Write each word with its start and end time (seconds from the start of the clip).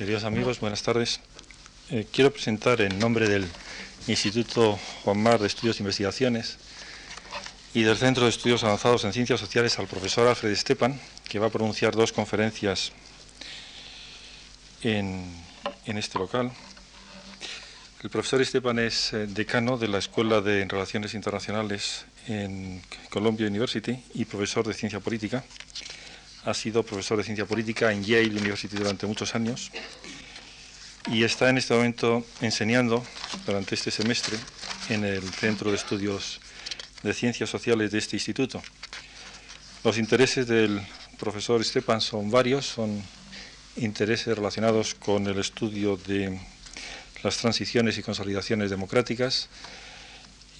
Queridos 0.00 0.24
amigos, 0.24 0.60
buenas 0.60 0.82
tardes. 0.82 1.20
Eh, 1.90 2.06
quiero 2.10 2.32
presentar 2.32 2.80
en 2.80 2.98
nombre 2.98 3.28
del 3.28 3.46
Instituto 4.06 4.78
Juan 5.04 5.22
Mar 5.22 5.38
de 5.38 5.46
Estudios 5.46 5.76
e 5.76 5.82
Investigaciones 5.82 6.56
y 7.74 7.82
del 7.82 7.98
Centro 7.98 8.24
de 8.24 8.30
Estudios 8.30 8.64
Avanzados 8.64 9.04
en 9.04 9.12
Ciencias 9.12 9.40
Sociales 9.40 9.78
al 9.78 9.88
profesor 9.88 10.26
Alfred 10.26 10.56
Stepan, 10.56 10.98
que 11.28 11.38
va 11.38 11.48
a 11.48 11.50
pronunciar 11.50 11.94
dos 11.94 12.14
conferencias 12.14 12.92
en, 14.80 15.22
este 15.84 16.18
local. 16.18 16.50
El 18.02 18.08
profesor 18.08 18.42
Stepan 18.42 18.78
es 18.78 19.12
eh, 19.12 19.26
decano 19.26 19.76
de 19.76 19.88
la 19.88 19.98
Escuela 19.98 20.40
de 20.40 20.64
Relaciones 20.64 21.12
Internacionales 21.12 22.06
en 22.26 22.80
Columbia 23.10 23.46
University 23.46 24.02
y 24.14 24.24
profesor 24.24 24.66
de 24.66 24.72
Ciencia 24.72 25.00
Política 25.00 25.44
ha 26.44 26.54
sido 26.54 26.82
profesor 26.82 27.18
de 27.18 27.24
ciencia 27.24 27.44
política 27.44 27.92
en 27.92 28.02
Yale 28.02 28.28
University 28.28 28.76
durante 28.76 29.06
muchos 29.06 29.34
años 29.34 29.70
y 31.10 31.24
está 31.24 31.50
en 31.50 31.58
este 31.58 31.74
momento 31.74 32.24
enseñando 32.40 33.04
durante 33.46 33.74
este 33.74 33.90
semestre 33.90 34.38
en 34.88 35.04
el 35.04 35.22
Centro 35.22 35.70
de 35.70 35.76
Estudios 35.76 36.40
de 37.02 37.14
Ciencias 37.14 37.50
Sociales 37.50 37.90
de 37.90 37.98
este 37.98 38.16
instituto. 38.16 38.62
Los 39.84 39.98
intereses 39.98 40.46
del 40.46 40.80
profesor 41.18 41.64
Stepan 41.64 42.00
son 42.00 42.30
varios, 42.30 42.66
son 42.66 43.02
intereses 43.76 44.36
relacionados 44.36 44.94
con 44.94 45.26
el 45.26 45.38
estudio 45.38 45.96
de 45.96 46.38
las 47.22 47.36
transiciones 47.38 47.98
y 47.98 48.02
consolidaciones 48.02 48.70
democráticas 48.70 49.48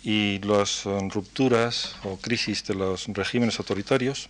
y 0.02 0.38
las 0.40 0.84
rupturas 0.84 1.96
o 2.04 2.16
crisis 2.16 2.64
de 2.66 2.74
los 2.74 3.06
regímenes 3.08 3.58
autoritarios 3.58 4.28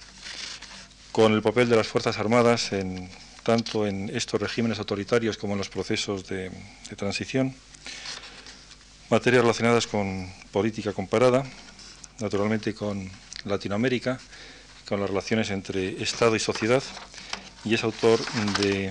con 1.20 1.34
el 1.34 1.42
papel 1.42 1.68
de 1.68 1.76
las 1.76 1.86
Fuerzas 1.86 2.16
Armadas 2.16 2.70
tanto 3.42 3.86
en 3.86 4.08
estos 4.08 4.40
regímenes 4.40 4.78
autoritarios 4.78 5.36
como 5.36 5.52
en 5.52 5.58
los 5.58 5.68
procesos 5.68 6.26
de, 6.26 6.50
transición, 6.96 7.54
materias 9.10 9.42
relacionadas 9.42 9.86
con 9.86 10.32
política 10.50 10.94
comparada, 10.94 11.44
naturalmente 12.20 12.72
con 12.72 13.10
Latinoamérica, 13.44 14.18
con 14.88 14.98
las 14.98 15.10
relaciones 15.10 15.50
entre 15.50 16.02
Estado 16.02 16.36
y 16.36 16.40
sociedad, 16.40 16.82
y 17.66 17.74
es 17.74 17.84
autor 17.84 18.18
de 18.58 18.90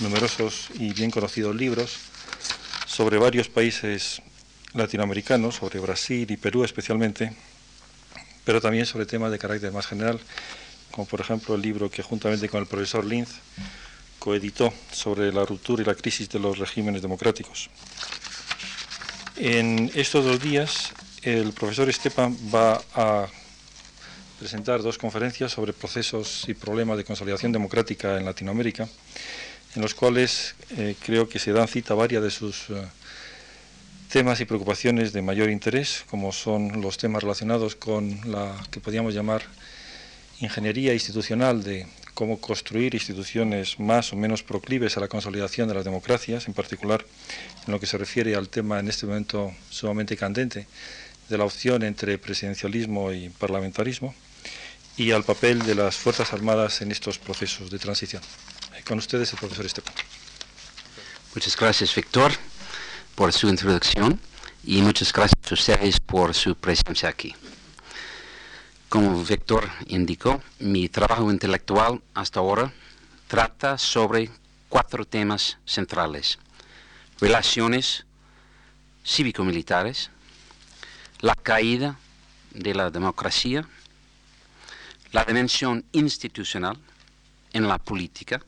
numerosos 0.00 0.70
y 0.74 0.92
bien 0.92 1.12
conocidos 1.12 1.54
libros 1.54 1.98
sobre 2.86 3.16
varios 3.16 3.48
países 3.48 4.22
latinoamericanos, 4.74 5.54
sobre 5.54 5.78
Brasil 5.78 6.28
y 6.28 6.36
Perú 6.36 6.64
especialmente, 6.64 7.32
pero 8.44 8.60
también 8.60 8.86
sobre 8.86 9.06
temas 9.06 9.30
de 9.30 9.38
carácter 9.38 9.70
más 9.70 9.86
general 9.86 10.18
como 10.90 11.06
por 11.06 11.20
ejemplo 11.20 11.54
el 11.54 11.62
libro 11.62 11.90
que 11.90 12.02
juntamente 12.02 12.48
con 12.48 12.60
el 12.60 12.66
profesor 12.66 13.04
Linz 13.04 13.30
coeditó 14.18 14.72
sobre 14.92 15.32
la 15.32 15.44
ruptura 15.44 15.82
y 15.82 15.86
la 15.86 15.94
crisis 15.94 16.28
de 16.28 16.38
los 16.38 16.58
regímenes 16.58 17.02
democráticos. 17.02 17.70
En 19.36 19.90
estos 19.94 20.24
dos 20.24 20.40
días 20.40 20.92
el 21.22 21.52
profesor 21.52 21.92
Stepan 21.92 22.36
va 22.54 22.80
a 22.94 23.26
presentar 24.38 24.82
dos 24.82 24.96
conferencias 24.96 25.52
sobre 25.52 25.72
procesos 25.74 26.48
y 26.48 26.54
problemas 26.54 26.96
de 26.96 27.04
consolidación 27.04 27.52
democrática 27.52 28.16
en 28.16 28.24
Latinoamérica, 28.24 28.88
en 29.76 29.82
los 29.82 29.94
cuales 29.94 30.54
eh, 30.76 30.96
creo 31.04 31.28
que 31.28 31.38
se 31.38 31.52
dan 31.52 31.68
cita 31.68 31.94
varias 31.94 32.22
de 32.22 32.30
sus 32.30 32.70
eh, 32.70 32.86
temas 34.10 34.40
y 34.40 34.46
preocupaciones 34.46 35.12
de 35.12 35.20
mayor 35.20 35.50
interés, 35.50 36.04
como 36.08 36.32
son 36.32 36.80
los 36.80 36.96
temas 36.96 37.22
relacionados 37.22 37.76
con 37.76 38.32
la 38.32 38.56
que 38.70 38.80
podríamos 38.80 39.12
llamar 39.12 39.42
ingeniería 40.40 40.92
institucional 40.94 41.62
de 41.62 41.86
cómo 42.14 42.40
construir 42.40 42.94
instituciones 42.94 43.78
más 43.78 44.12
o 44.12 44.16
menos 44.16 44.42
proclives 44.42 44.96
a 44.96 45.00
la 45.00 45.08
consolidación 45.08 45.68
de 45.68 45.74
las 45.74 45.84
democracias, 45.84 46.48
en 46.48 46.54
particular 46.54 47.04
en 47.66 47.72
lo 47.72 47.80
que 47.80 47.86
se 47.86 47.98
refiere 47.98 48.34
al 48.34 48.48
tema 48.48 48.78
en 48.80 48.88
este 48.88 49.06
momento 49.06 49.52
sumamente 49.70 50.16
candente 50.16 50.66
de 51.28 51.38
la 51.38 51.44
opción 51.44 51.82
entre 51.82 52.18
presidencialismo 52.18 53.12
y 53.12 53.28
parlamentarismo, 53.30 54.14
y 54.96 55.12
al 55.12 55.24
papel 55.24 55.60
de 55.60 55.74
las 55.74 55.96
Fuerzas 55.96 56.32
Armadas 56.32 56.82
en 56.82 56.90
estos 56.90 57.18
procesos 57.18 57.70
de 57.70 57.78
transición. 57.78 58.22
Eh, 58.76 58.82
con 58.84 58.98
ustedes 58.98 59.32
el 59.32 59.38
profesor 59.38 59.64
Esteban. 59.64 59.94
Muchas 61.34 61.56
gracias, 61.56 61.94
Víctor, 61.94 62.32
por 63.14 63.32
su 63.32 63.48
introducción 63.48 64.20
y 64.64 64.82
muchas 64.82 65.12
gracias 65.12 65.38
a 65.50 65.54
ustedes 65.54 66.00
por 66.00 66.34
su 66.34 66.56
presencia 66.56 67.08
aquí. 67.08 67.34
Como 68.90 69.22
Víctor 69.22 69.70
indicó, 69.86 70.42
mi 70.58 70.88
trabajo 70.88 71.30
intelectual 71.30 72.02
hasta 72.12 72.40
ahora 72.40 72.72
trata 73.28 73.78
sobre 73.78 74.28
cuatro 74.68 75.04
temas 75.04 75.58
centrales. 75.64 76.40
Relaciones 77.20 78.04
cívico-militares, 79.04 80.10
la 81.20 81.36
caída 81.36 82.00
de 82.52 82.74
la 82.74 82.90
democracia, 82.90 83.64
la 85.12 85.24
dimensión 85.24 85.84
institucional 85.92 86.76
en 87.52 87.68
la 87.68 87.78
política 87.78 88.42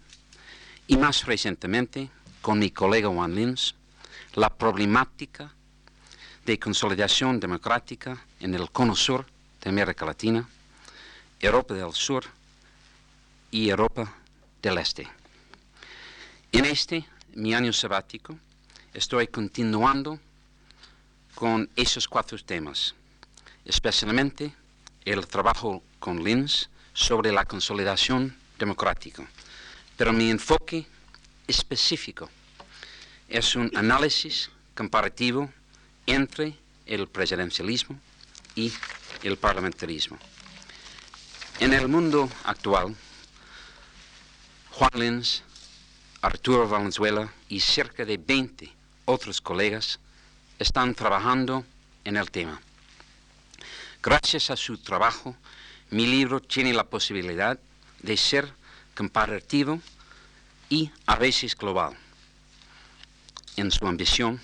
y 0.88 0.96
más 0.96 1.24
recientemente, 1.24 2.10
con 2.40 2.58
mi 2.58 2.72
colega 2.72 3.08
Juan 3.08 3.36
Lins, 3.36 3.76
la 4.34 4.50
problemática 4.50 5.54
de 6.44 6.58
consolidación 6.58 7.38
democrática 7.38 8.26
en 8.40 8.56
el 8.56 8.72
cono 8.72 8.96
de 9.62 9.70
América 9.70 10.04
Latina, 10.04 10.48
Europa 11.40 11.74
del 11.74 11.92
Sur 11.92 12.24
y 13.50 13.70
Europa 13.70 14.12
del 14.60 14.78
Este. 14.78 15.08
En 16.50 16.64
este, 16.64 17.06
mi 17.34 17.54
año 17.54 17.72
sabático, 17.72 18.36
estoy 18.92 19.28
continuando 19.28 20.18
con 21.34 21.70
esos 21.76 22.06
cuatro 22.08 22.38
temas, 22.38 22.94
especialmente 23.64 24.54
el 25.04 25.26
trabajo 25.26 25.82
con 25.98 26.22
Linz 26.22 26.68
sobre 26.92 27.32
la 27.32 27.44
consolidación 27.44 28.36
democrática. 28.58 29.26
Pero 29.96 30.12
mi 30.12 30.30
enfoque 30.30 30.86
específico 31.46 32.28
es 33.28 33.56
un 33.56 33.70
análisis 33.74 34.50
comparativo 34.74 35.50
entre 36.06 36.54
el 36.86 37.08
presidencialismo 37.08 37.98
y 38.54 38.72
el 39.22 39.36
parlamentarismo. 39.36 40.18
En 41.60 41.72
el 41.72 41.88
mundo 41.88 42.28
actual, 42.44 42.94
Juan 44.70 44.90
Lenz, 44.94 45.42
Arturo 46.22 46.68
Valenzuela 46.68 47.32
y 47.48 47.60
cerca 47.60 48.04
de 48.04 48.16
20 48.16 48.72
otros 49.04 49.40
colegas 49.40 50.00
están 50.58 50.94
trabajando 50.94 51.64
en 52.04 52.16
el 52.16 52.30
tema. 52.30 52.60
Gracias 54.02 54.50
a 54.50 54.56
su 54.56 54.78
trabajo, 54.78 55.36
mi 55.90 56.06
libro 56.06 56.40
tiene 56.40 56.72
la 56.72 56.84
posibilidad 56.84 57.58
de 58.00 58.16
ser 58.16 58.52
comparativo 58.96 59.80
y 60.68 60.90
a 61.06 61.16
veces 61.16 61.56
global 61.56 61.96
en 63.56 63.70
su 63.70 63.86
ambición, 63.86 64.40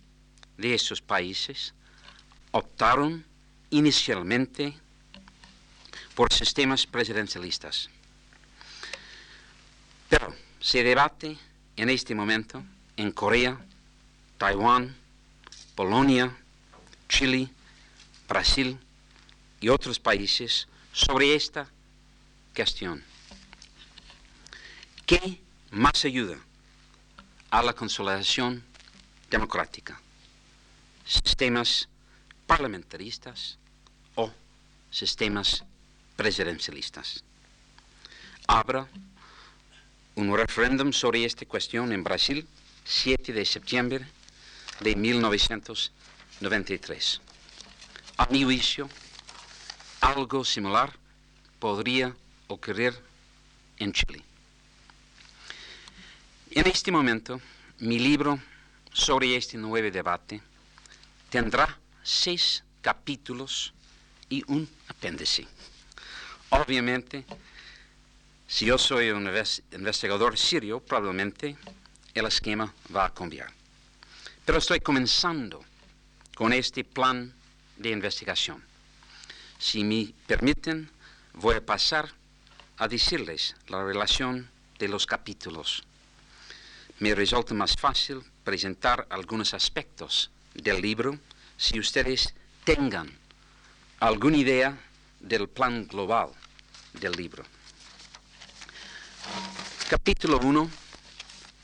de 0.56 0.74
esos 0.74 1.02
países 1.02 1.74
optaron 2.52 3.26
inicialmente 3.70 4.78
por 6.14 6.32
sistemas 6.32 6.86
presidencialistas. 6.86 7.90
Pero 10.08 10.32
se 10.60 10.84
debate 10.84 11.36
en 11.76 11.88
este 11.90 12.14
momento 12.14 12.62
en 12.96 13.12
Corea, 13.12 13.58
Taiwán, 14.38 14.94
Polonia, 15.74 16.36
Chile, 17.08 17.48
Brasil 18.28 18.78
y 19.60 19.68
otros 19.68 19.98
países 19.98 20.68
sobre 20.92 21.34
esta 21.34 21.68
cuestión. 22.54 23.02
¿Qué 25.06 25.40
más 25.70 26.04
ayuda 26.04 26.38
a 27.50 27.62
la 27.62 27.72
consolidación 27.72 28.62
democrática? 29.30 30.00
¿Sistemas 31.04 31.88
parlamentaristas 32.46 33.58
o 34.14 34.30
sistemas 34.90 35.64
presidencialistas? 36.16 37.24
Habrá 38.46 38.88
un 40.14 40.36
referéndum 40.36 40.92
sobre 40.92 41.24
esta 41.24 41.46
cuestión 41.46 41.90
en 41.92 42.04
Brasil, 42.04 42.46
7 42.84 43.32
de 43.32 43.44
septiembre 43.44 44.06
de 44.80 44.94
1993. 44.94 47.20
A 48.18 48.26
mi 48.26 48.44
juicio, 48.44 48.88
algo 50.00 50.44
similar 50.44 50.92
podría 51.58 52.14
ocurrir 52.48 52.94
en 53.78 53.92
Chile. 53.92 54.22
En 56.50 56.66
este 56.66 56.92
momento, 56.92 57.40
mi 57.78 57.98
libro 57.98 58.38
sobre 58.92 59.34
este 59.36 59.56
nuevo 59.56 59.90
debate 59.90 60.42
tendrá 61.30 61.78
seis 62.02 62.62
capítulos 62.82 63.72
y 64.28 64.44
un 64.46 64.68
apéndice. 64.88 65.46
Obviamente, 66.50 67.24
si 68.52 68.66
yo 68.66 68.76
soy 68.76 69.08
un 69.08 69.26
investigador 69.72 70.36
serio, 70.36 70.78
probablemente 70.80 71.56
el 72.12 72.26
esquema 72.26 72.70
va 72.94 73.06
a 73.06 73.14
cambiar. 73.14 73.50
Pero 74.44 74.58
estoy 74.58 74.80
comenzando 74.80 75.64
con 76.34 76.52
este 76.52 76.84
plan 76.84 77.32
de 77.78 77.88
investigación. 77.88 78.62
Si 79.58 79.82
me 79.82 80.12
permiten, 80.26 80.90
voy 81.32 81.54
a 81.54 81.64
pasar 81.64 82.10
a 82.76 82.88
decirles 82.88 83.56
la 83.68 83.82
relación 83.82 84.50
de 84.78 84.88
los 84.88 85.06
capítulos. 85.06 85.82
Me 86.98 87.14
resulta 87.14 87.54
más 87.54 87.74
fácil 87.74 88.20
presentar 88.44 89.06
algunos 89.08 89.54
aspectos 89.54 90.30
del 90.52 90.82
libro 90.82 91.18
si 91.56 91.78
ustedes 91.78 92.34
tengan 92.64 93.10
alguna 93.98 94.36
idea 94.36 94.78
del 95.20 95.48
plan 95.48 95.86
global 95.86 96.28
del 96.92 97.12
libro. 97.12 97.44
Capítulo 99.88 100.38
1 100.38 100.70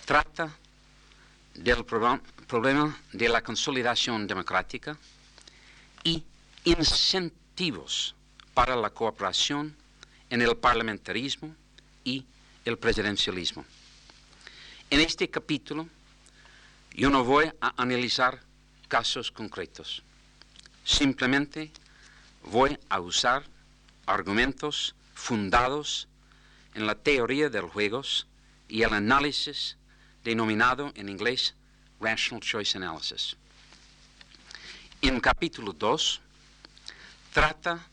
trata 0.05 0.51
del 1.55 1.85
problema 1.85 2.97
de 3.13 3.29
la 3.29 3.43
consolidación 3.43 4.27
democrática 4.27 4.97
y 6.05 6.23
incentivos 6.65 8.15
para 8.55 8.77
la 8.77 8.91
cooperación 8.91 9.75
en 10.31 10.43
el 10.43 10.57
parlamentarismo 10.57 11.55
y 12.05 12.25
el 12.65 12.79
presidencialismo. 12.79 13.65
En 14.91 15.01
este 15.01 15.29
capítulo 15.29 15.89
yo 16.95 17.11
no 17.11 17.25
voy 17.25 17.51
a 17.61 17.75
analizar 17.81 18.41
casos 18.89 19.31
concretos, 19.31 20.03
simplemente 20.85 21.71
voy 22.45 22.79
a 22.89 23.01
usar 23.01 23.45
argumentos 24.07 24.95
fundados 25.15 26.09
en 26.79 26.87
la 26.87 26.95
teoría 26.95 27.51
de 27.51 27.61
los 27.61 27.73
juegos 27.73 28.29
y 28.69 28.83
el 28.83 28.95
análisis 28.95 29.77
denominado 30.23 30.93
en 30.95 31.09
inglés 31.09 31.57
Rational 32.01 32.41
Choice 32.41 32.79
Analysis. 32.79 33.37
En 35.03 35.19
capítulo 35.19 35.73
2 35.73 36.21
trata 37.33 37.85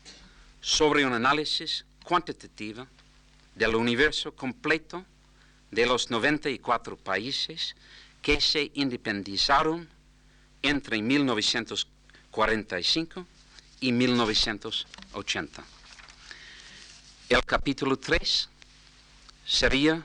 sobre 0.60 1.04
un 1.04 1.14
análisis 1.14 1.84
cuantitativo 2.04 2.86
del 3.56 3.74
universo 3.74 4.36
completo 4.36 5.04
de 5.72 5.84
los 5.84 6.08
94 6.08 6.96
países 6.96 7.74
que 8.22 8.40
se 8.40 8.70
independizaron 8.74 9.88
entre 10.62 11.02
1945 11.02 13.26
y 13.80 13.90
1980. 13.90 15.64
El 17.28 17.44
capítulo 17.44 17.98
3 17.98 18.50
sería 19.46 20.04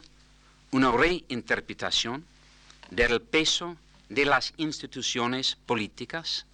una 0.71 0.91
reinterpretación 0.91 2.25
del 2.91 3.21
peso 3.21 3.75
de 4.09 4.25
las 4.25 4.53
instituciones 4.57 5.57
políticas 5.65 6.45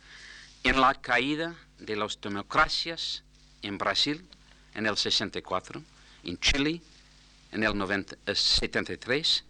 en 0.64 0.80
la 0.80 0.96
caída 0.96 1.56
de 1.80 1.96
las 1.96 2.20
democracias 2.22 3.24
en 3.62 3.78
Brasil 3.78 4.26
en 4.74 4.86
el 4.86 4.96
64, 4.96 5.82
en 6.24 6.40
Chile 6.40 6.82
en 7.52 7.64
el 7.64 7.74
73, 8.36 9.44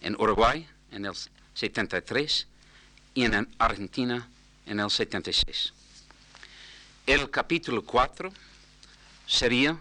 en 0.00 0.14
Uruguay 0.16 0.66
en 0.90 1.04
el 1.06 1.12
73 1.54 2.46
y 3.14 3.24
en 3.24 3.48
Argentina 3.58 4.28
en 4.66 4.80
el 4.80 4.90
76. 4.90 5.72
El 7.06 7.30
capítulo 7.30 7.84
4 7.84 8.32
sería 9.26 9.78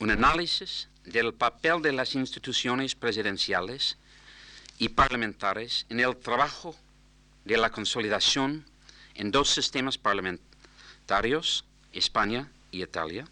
un 0.00 0.10
análisis 0.10 0.87
del 1.08 1.32
papel 1.32 1.80
de 1.80 1.92
las 1.92 2.14
instituciones 2.14 2.94
presidenciales 2.94 3.96
y 4.78 4.90
parlamentarias 4.90 5.86
en 5.88 6.00
el 6.00 6.16
trabajo 6.16 6.76
de 7.44 7.56
la 7.56 7.70
consolidación 7.70 8.64
en 9.14 9.30
dos 9.30 9.50
sistemas 9.50 9.96
parlamentarios, 9.98 11.64
España 11.92 12.50
y 12.70 12.82
Italia, 12.82 13.26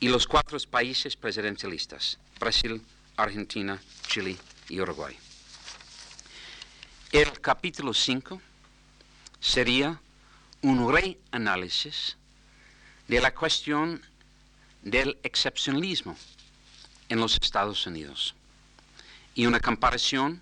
y 0.00 0.08
los 0.08 0.26
cuatro 0.26 0.58
países 0.68 1.16
presidencialistas, 1.16 2.18
Brasil, 2.38 2.82
Argentina, 3.16 3.80
Chile 4.08 4.36
y 4.68 4.80
Uruguay. 4.80 5.16
El 7.12 7.40
capítulo 7.40 7.94
5 7.94 8.40
sería 9.40 10.00
un 10.62 10.92
reanálisis 10.92 12.16
de 13.08 13.20
la 13.20 13.34
cuestión 13.34 14.02
del 14.82 15.18
excepcionalismo 15.22 16.16
en 17.10 17.20
los 17.20 17.36
Estados 17.42 17.86
Unidos 17.86 18.34
y 19.34 19.44
una 19.44 19.60
comparación 19.60 20.40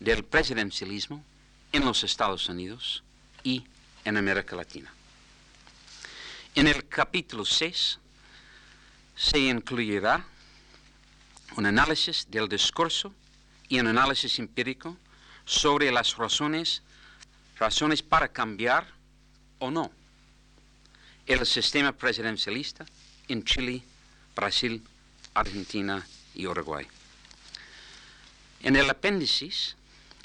del 0.00 0.24
presidencialismo 0.24 1.24
en 1.72 1.84
los 1.84 2.04
Estados 2.04 2.48
Unidos 2.48 3.02
y 3.42 3.64
en 4.04 4.16
América 4.16 4.56
Latina. 4.56 4.92
En 6.54 6.66
el 6.66 6.86
capítulo 6.88 7.44
6 7.44 7.98
se 9.16 9.38
incluirá 9.38 10.24
un 11.56 11.66
análisis 11.66 12.26
del 12.28 12.48
discurso 12.48 13.14
y 13.68 13.78
un 13.78 13.86
análisis 13.86 14.38
empírico 14.40 14.96
sobre 15.44 15.92
las 15.92 16.16
razones, 16.16 16.82
razones 17.56 18.02
para 18.02 18.28
cambiar 18.28 18.86
o 19.60 19.70
no 19.70 19.92
el 21.26 21.46
sistema 21.46 21.92
presidencialista 21.92 22.84
en 23.28 23.44
Chile, 23.44 23.82
Brasil, 24.34 24.82
Argentina 25.34 26.06
y 26.34 26.46
Uruguay. 26.46 26.86
En 28.62 28.76
el 28.76 28.88
apéndice, 28.88 29.50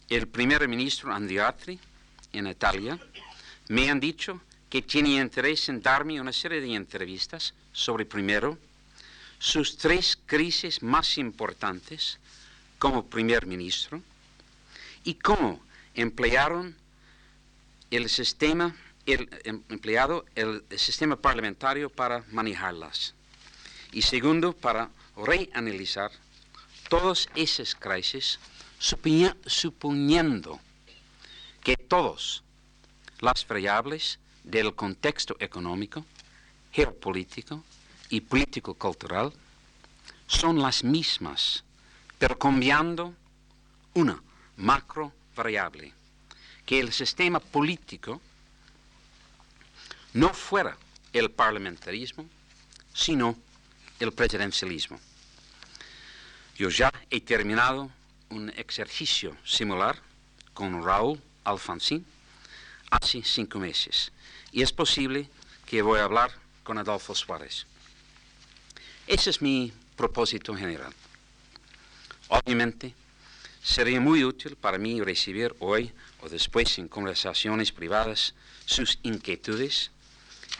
el 0.09 0.27
primer 0.27 0.67
ministro 0.67 1.13
Andriatri 1.13 1.79
en 2.31 2.47
Italia 2.47 2.97
me 3.67 3.89
han 3.89 3.99
dicho 3.99 4.41
que 4.69 4.81
tiene 4.81 5.21
interés 5.21 5.67
en 5.69 5.81
darme 5.81 6.21
una 6.21 6.31
serie 6.31 6.61
de 6.61 6.73
entrevistas 6.73 7.53
sobre 7.73 8.05
primero 8.05 8.57
sus 9.39 9.77
tres 9.77 10.17
crisis 10.25 10.83
más 10.83 11.17
importantes 11.17 12.19
como 12.77 13.05
primer 13.05 13.45
ministro 13.45 14.01
y 15.03 15.15
cómo 15.15 15.61
emplearon 15.95 16.75
el 17.89 18.09
sistema, 18.09 18.75
el, 19.05 19.29
em, 19.43 19.63
empleado 19.69 20.25
el 20.35 20.63
sistema 20.77 21.15
parlamentario 21.15 21.89
para 21.89 22.23
manejarlas. 22.31 23.15
Y 23.91 24.03
segundo, 24.03 24.53
para 24.53 24.89
reanalizar 25.25 26.11
todas 26.89 27.29
esas 27.35 27.75
crisis, 27.75 28.39
suponiendo 28.79 30.59
que 31.63 31.75
todas 31.75 32.43
las 33.19 33.45
variables 33.47 34.19
del 34.43 34.73
contexto 34.73 35.35
económico, 35.39 36.05
geopolítico 36.71 37.63
y 38.09 38.21
político-cultural 38.21 39.33
son 40.27 40.59
las 40.59 40.83
mismas, 40.83 41.63
pero 42.17 42.37
cambiando 42.37 43.13
una 43.93 44.21
macro 44.57 45.11
variable, 45.35 45.93
que 46.65 46.79
el 46.79 46.93
sistema 46.93 47.39
político 47.39 48.21
no 50.13 50.33
fuera 50.33 50.77
el 51.13 51.29
parlamentarismo, 51.29 52.25
sino 52.93 53.35
el 53.99 54.11
presidencialismo. 54.11 54.99
Yo 56.59 56.67
ya 56.67 56.91
he 57.09 57.21
terminado 57.21 57.89
un 58.31 58.49
ejercicio 58.49 59.37
similar 59.45 59.97
con 60.53 60.83
Raúl 60.83 61.17
Alfonsín 61.45 62.05
hace 62.91 63.23
cinco 63.23 63.59
meses 63.59 64.11
y 64.51 64.61
es 64.61 64.73
posible 64.73 65.29
que 65.65 65.81
voy 65.81 66.01
a 66.01 66.03
hablar 66.03 66.33
con 66.65 66.77
Adolfo 66.77 67.15
Suárez. 67.15 67.65
Ese 69.07 69.29
es 69.29 69.41
mi 69.41 69.71
propósito 69.95 70.53
general. 70.53 70.93
Obviamente, 72.27 72.93
sería 73.63 74.01
muy 74.01 74.25
útil 74.25 74.57
para 74.57 74.77
mí 74.77 75.01
recibir 75.01 75.55
hoy 75.59 75.93
o 76.19 76.27
después 76.27 76.77
en 76.77 76.89
conversaciones 76.89 77.71
privadas 77.71 78.33
sus 78.65 78.99
inquietudes 79.03 79.91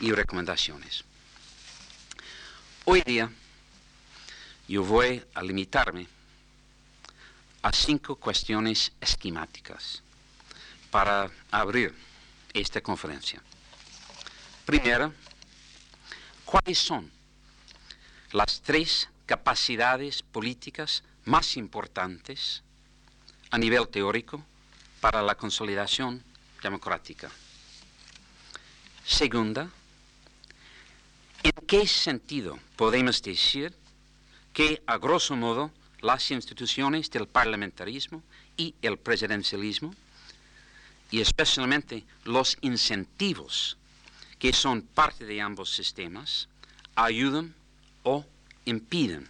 y 0.00 0.12
recomendaciones. 0.12 1.04
Hoy 2.86 3.02
día 3.02 3.30
yo 4.72 4.84
voy 4.84 5.22
a 5.34 5.42
limitarme 5.42 6.06
a 7.62 7.72
cinco 7.72 8.16
cuestiones 8.16 8.92
esquemáticas 9.00 10.02
para 10.90 11.30
abrir 11.50 11.94
esta 12.54 12.80
conferencia. 12.80 13.42
Primera, 14.64 15.12
¿Cuáles 16.50 16.78
son 16.80 17.08
las 18.32 18.60
tres 18.60 19.08
capacidades 19.24 20.20
políticas 20.20 21.04
más 21.24 21.56
importantes 21.56 22.64
a 23.52 23.56
nivel 23.56 23.86
teórico 23.86 24.44
para 25.00 25.22
la 25.22 25.36
consolidación 25.36 26.24
democrática? 26.60 27.30
Segunda, 29.06 29.70
¿en 31.44 31.52
qué 31.68 31.86
sentido 31.86 32.58
podemos 32.74 33.22
decir 33.22 33.72
que, 34.52 34.82
a 34.86 34.98
grosso 34.98 35.36
modo, 35.36 35.70
las 36.00 36.30
instituciones 36.30 37.10
del 37.10 37.26
parlamentarismo 37.26 38.22
y 38.56 38.74
el 38.82 38.98
presidencialismo, 38.98 39.94
y 41.10 41.20
especialmente 41.20 42.04
los 42.24 42.56
incentivos 42.60 43.76
que 44.38 44.52
son 44.52 44.82
parte 44.82 45.24
de 45.26 45.40
ambos 45.40 45.74
sistemas, 45.74 46.48
ayudan 46.94 47.54
o 48.02 48.24
impiden 48.64 49.28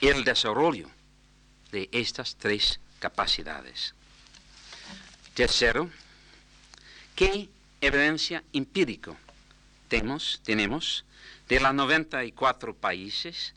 el 0.00 0.24
desarrollo 0.24 0.88
de 1.72 1.88
estas 1.92 2.36
tres 2.36 2.80
capacidades. 2.98 3.94
Tercero, 5.34 5.90
¿qué 7.14 7.48
evidencia 7.80 8.42
empírica 8.52 9.16
tenemos, 9.88 10.40
tenemos 10.44 11.04
de 11.48 11.60
los 11.60 11.74
94 11.74 12.74
países 12.74 13.54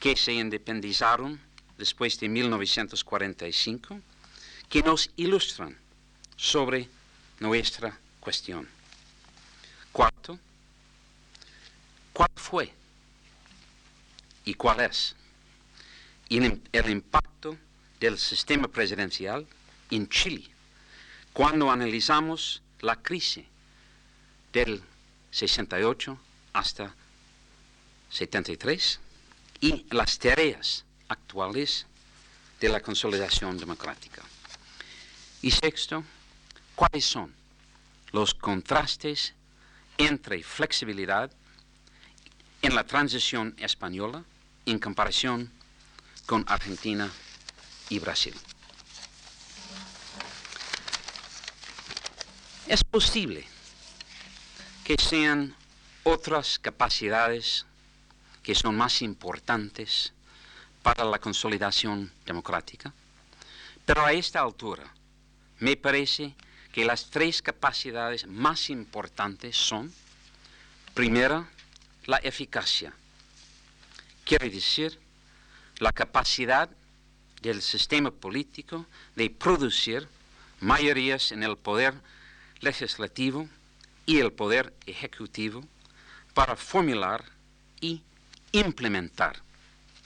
que 0.00 0.16
se 0.16 0.32
independizaron 0.32 1.40
después 1.76 2.18
de 2.20 2.28
1945 2.28 4.00
que 4.68 4.82
nos 4.82 5.10
ilustran 5.16 5.76
sobre 6.36 6.88
nuestra 7.40 7.98
cuestión. 8.20 8.68
Cuarto, 9.92 10.38
¿cuál 12.12 12.30
fue 12.36 12.72
y 14.44 14.54
cuál 14.54 14.80
es 14.80 15.14
el 16.28 16.90
impacto 16.90 17.56
del 18.00 18.18
sistema 18.18 18.68
presidencial 18.68 19.46
en 19.90 20.08
Chile 20.08 20.44
cuando 21.32 21.70
analizamos 21.70 22.62
la 22.80 22.96
crisis 22.96 23.44
del 24.52 24.82
68 25.30 26.18
hasta 26.52 26.94
73 28.10 29.00
y 29.60 29.86
las 29.90 30.18
tareas 30.18 30.84
actuales 31.08 31.86
de 32.60 32.68
la 32.68 32.80
consolidación 32.80 33.56
democrática. 33.58 34.22
Y 35.42 35.50
sexto, 35.50 36.04
¿cuáles 36.74 37.04
son 37.04 37.34
los 38.12 38.34
contrastes 38.34 39.34
entre 39.96 40.42
flexibilidad 40.42 41.30
en 42.62 42.74
la 42.74 42.84
transición 42.84 43.54
española 43.58 44.24
en 44.66 44.78
comparación 44.78 45.50
con 46.26 46.44
Argentina 46.48 47.10
y 47.88 47.98
Brasil? 47.98 48.34
Es 52.66 52.84
posible 52.84 53.46
que 54.84 54.96
sean 54.98 55.54
otras 56.02 56.58
capacidades 56.58 57.64
que 58.48 58.54
son 58.54 58.74
más 58.78 59.02
importantes 59.02 60.14
para 60.82 61.04
la 61.04 61.18
consolidación 61.18 62.10
democrática. 62.24 62.94
Pero 63.84 64.06
a 64.06 64.14
esta 64.14 64.40
altura 64.40 64.90
me 65.58 65.76
parece 65.76 66.34
que 66.72 66.86
las 66.86 67.10
tres 67.10 67.42
capacidades 67.42 68.26
más 68.26 68.70
importantes 68.70 69.54
son, 69.54 69.92
primera, 70.94 71.46
la 72.06 72.16
eficacia. 72.22 72.94
Quiere 74.24 74.48
decir, 74.48 74.98
la 75.78 75.92
capacidad 75.92 76.70
del 77.42 77.60
sistema 77.60 78.10
político 78.10 78.86
de 79.14 79.28
producir 79.28 80.08
mayorías 80.60 81.32
en 81.32 81.42
el 81.42 81.58
poder 81.58 81.92
legislativo 82.60 83.46
y 84.06 84.20
el 84.20 84.32
poder 84.32 84.72
ejecutivo 84.86 85.62
para 86.32 86.56
formular 86.56 87.26
y 87.82 88.02
implementar 88.52 89.42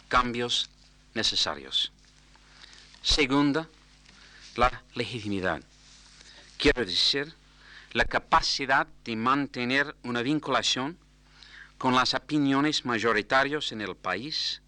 cambios 0.09 0.69
necesarios. 1.15 1.93
Segunda, 3.03 3.69
la 4.57 4.83
legitimidad. 4.95 5.63
Quiero 6.59 6.85
decir, 6.85 7.35
la 7.93 8.05
capacidad 8.05 8.87
de 9.05 9.17
mantener 9.17 9.95
una 10.03 10.23
vinculación 10.23 10.99
con 11.79 11.95
las 11.95 12.15
opiniones 12.15 12.85
mayoritarias 12.85 13.73
en 13.73 13.81
el 13.81 13.97
país 13.97 14.63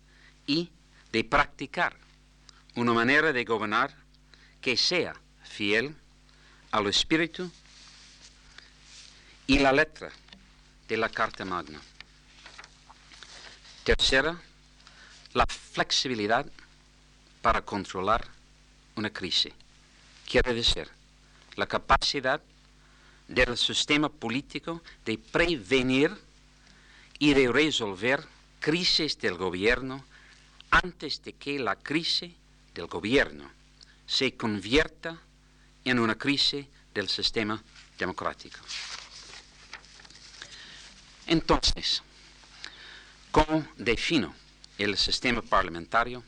y 0.46 0.70
de 1.12 1.24
practicar 1.24 1.96
una 2.74 2.92
manera 2.92 3.32
de 3.32 3.44
gobernar 3.44 3.94
que 4.60 4.76
sea 4.76 5.14
fiel 5.44 5.94
al 6.72 6.86
espíritu 6.88 7.50
y 9.46 9.58
la 9.58 9.72
letra 9.72 10.10
de 10.88 10.96
la 10.96 11.08
Carta 11.08 11.44
Magna. 11.44 11.80
Tercera, 13.84 14.40
la 15.34 15.44
flexibilidad 15.46 16.46
para 17.42 17.60
controlar 17.60 18.26
una 18.96 19.10
crisis. 19.10 19.52
Quiere 20.26 20.54
decir, 20.54 20.88
la 21.56 21.66
capacidad 21.66 22.40
del 23.28 23.58
sistema 23.58 24.08
político 24.08 24.82
de 25.04 25.18
prevenir 25.18 26.10
y 27.18 27.34
de 27.34 27.52
resolver 27.52 28.26
crisis 28.58 29.18
del 29.18 29.34
gobierno 29.34 30.02
antes 30.70 31.22
de 31.22 31.34
que 31.34 31.58
la 31.58 31.76
crisis 31.76 32.32
del 32.74 32.86
gobierno 32.86 33.50
se 34.06 34.34
convierta 34.34 35.18
en 35.84 35.98
una 35.98 36.16
crisis 36.16 36.66
del 36.94 37.10
sistema 37.10 37.62
democrático. 37.98 38.58
Entonces, 41.26 42.02
¿Cómo 43.34 43.66
defino 43.76 44.32
el 44.78 44.96
sistema 44.96 45.42
parlamentario 45.42 46.22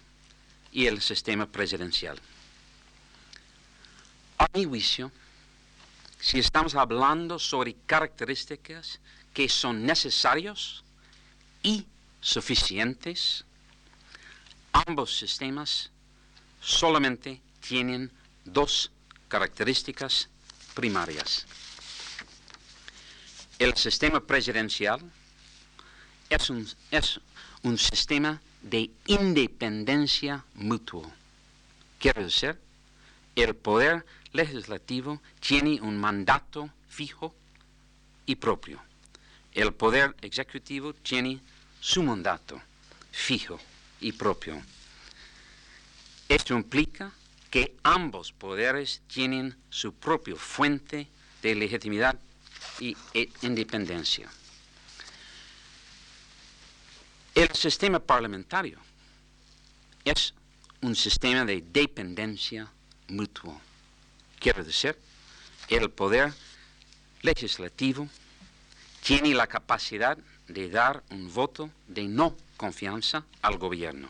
y 0.73 0.87
el 0.87 1.01
sistema 1.01 1.47
presidencial? 1.47 2.21
A 4.39 4.49
mi 4.53 4.65
juicio, 4.65 5.13
si 6.19 6.41
estamos 6.41 6.75
hablando 6.75 7.39
sobre 7.39 7.77
características 7.87 8.99
que 9.33 9.49
son 9.49 9.87
necesarios 9.87 10.83
y 11.63 11.87
suficientes, 12.21 13.45
ambos 14.73 15.17
sistemas 15.17 15.93
solamente 16.61 17.41
tienen 17.61 18.11
dos 18.45 18.91
características 19.29 20.29
primarias. 20.75 21.47
El 23.61 23.77
sistema 23.77 24.19
presidencial 24.19 25.09
es 26.31 26.51
un, 26.51 26.67
es 26.91 27.21
un 27.63 27.79
sistema 27.79 28.41
de 28.63 28.91
independencia 29.07 30.45
mutua. 30.55 31.09
Quiere 31.99 32.25
decir, 32.25 32.59
el 33.37 33.55
poder 33.55 34.05
legislativo 34.33 35.21
tiene 35.41 35.81
un 35.81 35.97
mandato 35.99 36.71
fijo 36.89 37.35
y 38.27 38.37
propio. 38.37 38.81
El 39.53 39.73
poder 39.73 40.15
ejecutivo 40.21 40.93
tiene 40.95 41.41
su 41.81 42.03
mandato 42.03 42.61
fijo 43.13 43.59
y 44.01 44.13
propio. 44.13 44.61
Esto 46.29 46.55
implica 46.55 47.13
que 47.51 47.77
ambos 47.83 48.33
poderes 48.33 49.01
tienen 49.07 49.57
su 49.71 49.95
propia 49.95 50.37
fuente 50.37 51.09
de 51.43 51.55
legitimidad 51.55 52.19
y 52.81 52.97
e 53.15 53.31
independencia. 53.43 54.29
El 57.37 57.51
sistema 57.53 57.99
parlamentario 57.99 58.79
es 60.07 60.33
un 60.81 60.97
sistema 60.97 61.45
de 61.45 61.61
dependencia 61.61 62.67
mutua. 63.09 63.61
Quiero 64.41 64.65
decir, 64.65 64.99
el 65.69 65.91
poder 65.91 66.33
legislativo 67.21 68.09
tiene 69.03 69.35
la 69.35 69.47
capacidad 69.47 70.17
de 70.49 70.71
dar 70.71 71.03
un 71.11 71.31
voto 71.31 71.69
de 71.89 72.09
no 72.09 72.35
confianza 72.57 73.27
al 73.43 73.59
gobierno. 73.59 74.09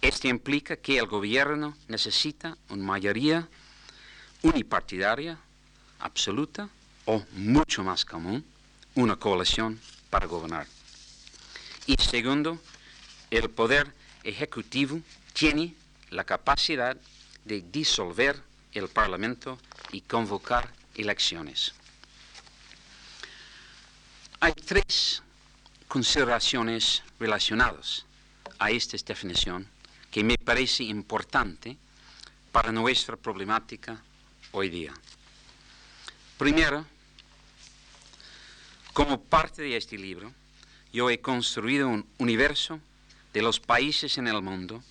Esto 0.00 0.28
implica 0.28 0.76
que 0.76 0.98
el 0.98 1.06
gobierno 1.08 1.76
necesita 1.88 2.56
una 2.68 2.84
mayoría 2.84 3.48
unipartidaria 4.42 5.36
absoluta 5.98 6.68
o 7.06 7.24
mucho 7.32 7.82
más 7.82 8.04
común, 8.04 8.44
una 8.94 9.16
coalición 9.16 9.80
para 10.10 10.28
gobernar. 10.28 10.77
Y 11.88 11.96
segundo, 12.02 12.60
el 13.30 13.48
poder 13.48 13.90
ejecutivo 14.22 15.00
tiene 15.32 15.74
la 16.10 16.22
capacidad 16.22 16.98
de 17.46 17.62
disolver 17.62 18.42
el 18.72 18.88
Parlamento 18.88 19.58
y 19.90 20.02
convocar 20.02 20.70
elecciones. 20.94 21.72
Hay 24.38 24.52
tres 24.52 25.22
consideraciones 25.88 27.02
relacionadas 27.18 28.04
a 28.58 28.70
esta 28.70 28.98
definición 28.98 29.66
que 30.10 30.22
me 30.22 30.36
parece 30.36 30.84
importante 30.84 31.78
para 32.52 32.70
nuestra 32.70 33.16
problemática 33.16 33.98
hoy 34.52 34.68
día. 34.68 34.92
Primero, 36.36 36.84
como 38.92 39.22
parte 39.22 39.62
de 39.62 39.74
este 39.78 39.96
libro, 39.96 40.34
yo 40.92 41.08
he 41.10 41.20
construido 41.20 41.88
un 41.88 42.06
universo 42.18 42.80
de 43.32 43.42
los 43.42 43.60
países 43.60 44.18
en 44.18 44.26
el 44.26 44.42
mundo 44.42 44.82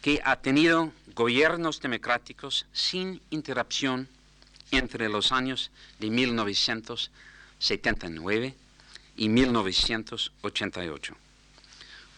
que 0.00 0.20
ha 0.24 0.36
tenido 0.36 0.92
gobiernos 1.14 1.80
democráticos 1.80 2.66
sin 2.72 3.20
interrupción 3.30 4.08
entre 4.72 5.08
los 5.08 5.32
años 5.32 5.70
de 6.00 6.10
1979 6.10 8.54
y 9.16 9.28
1988, 9.28 11.14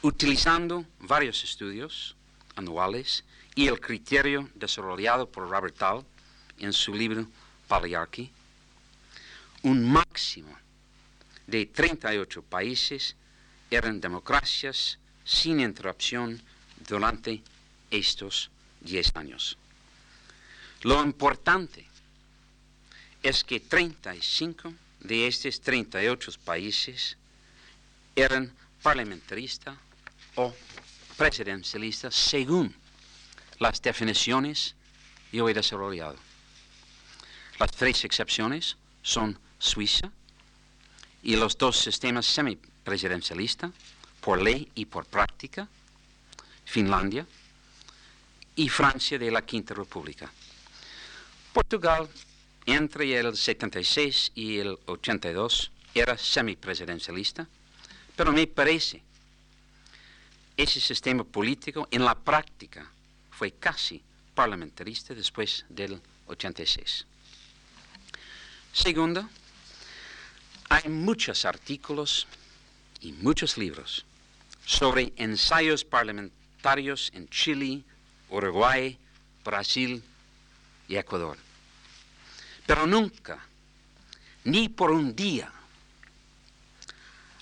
utilizando 0.03 0.85
varios 1.01 1.45
estudios 1.45 2.17
anuales 2.57 3.25
y 3.55 3.69
el 3.69 3.79
criterio 3.81 4.49
desarrollado 4.55 5.29
por 5.29 5.51
Robert 5.51 5.77
Dahl 5.77 6.07
en 6.59 6.73
su 6.73 6.95
libro 6.95 7.27
Patriarchy, 7.69 8.31
un 9.63 9.85
máximo 9.85 10.64
de 11.47 11.67
38 11.67 12.43
países 12.43 13.17
eran 13.71 14.01
democracias 14.01 14.99
sin 15.25 15.61
interrupción 15.61 16.41
durante 16.87 17.43
estos 17.91 18.51
10 18.81 19.17
años. 19.17 19.59
Lo 20.83 21.03
importante 21.03 21.87
es 23.23 23.43
que 23.43 23.61
35 23.61 24.73
de 25.01 25.27
estos 25.27 25.61
38 25.61 26.33
países 26.45 27.17
eran 28.15 28.53
parlamentaristas 28.83 29.77
o 30.37 30.55
presidencialistas 31.17 32.15
según 32.15 32.75
las 33.59 33.81
definiciones 33.81 34.75
que 35.31 35.39
yo 35.39 35.49
he 35.49 35.55
desarrollado. 35.55 36.17
Las 37.59 37.71
tres 37.71 38.05
excepciones 38.05 38.77
son 39.03 39.39
Suiza 39.59 40.11
y 41.25 41.37
los 41.37 41.57
dos 41.57 41.79
sistemas 41.79 42.27
semipresidencialistas, 42.27 43.73
por 44.21 44.41
ley 44.41 44.69
y 44.75 44.85
por 44.85 45.07
práctica, 45.07 45.67
Finlandia 46.65 47.27
y 48.57 48.69
Francia 48.69 49.19
de 49.19 49.31
la 49.31 49.43
Quinta 49.43 49.75
República. 49.75 50.31
Portugal, 51.53 52.09
entre 52.67 53.19
el 53.19 53.37
76 53.37 54.33
y 54.35 54.59
el 54.59 54.79
82, 54.87 55.71
era 55.95 56.19
semipresidencialista, 56.19 57.47
pero 58.17 58.33
me 58.33 58.47
parece 58.47 59.03
ese 60.57 60.81
sistema 60.81 61.25
político 61.25 61.89
en 61.91 62.05
la 62.05 62.15
práctica 62.15 62.87
fue 63.31 63.53
casi 63.53 64.01
parlamentarista 64.35 65.15
después 65.15 65.65
del 65.69 66.01
86. 66.27 67.07
Segundo, 68.73 69.29
hay 70.75 70.91
muchos 70.91 71.45
artículos 71.45 72.27
y 73.01 73.13
muchos 73.13 73.57
libros 73.57 74.05
sobre 74.67 75.13
ensayos 75.17 75.85
parlamentarios 75.85 77.13
en 77.15 77.29
Chile, 77.29 77.83
Uruguay, 78.29 78.99
Brasil 79.45 80.03
y 80.89 80.97
Ecuador. 80.97 81.39
Pero 82.67 82.89
nunca, 82.89 83.39
ni 84.43 84.69
por 84.69 84.91
un 84.91 85.15
día, 85.15 85.53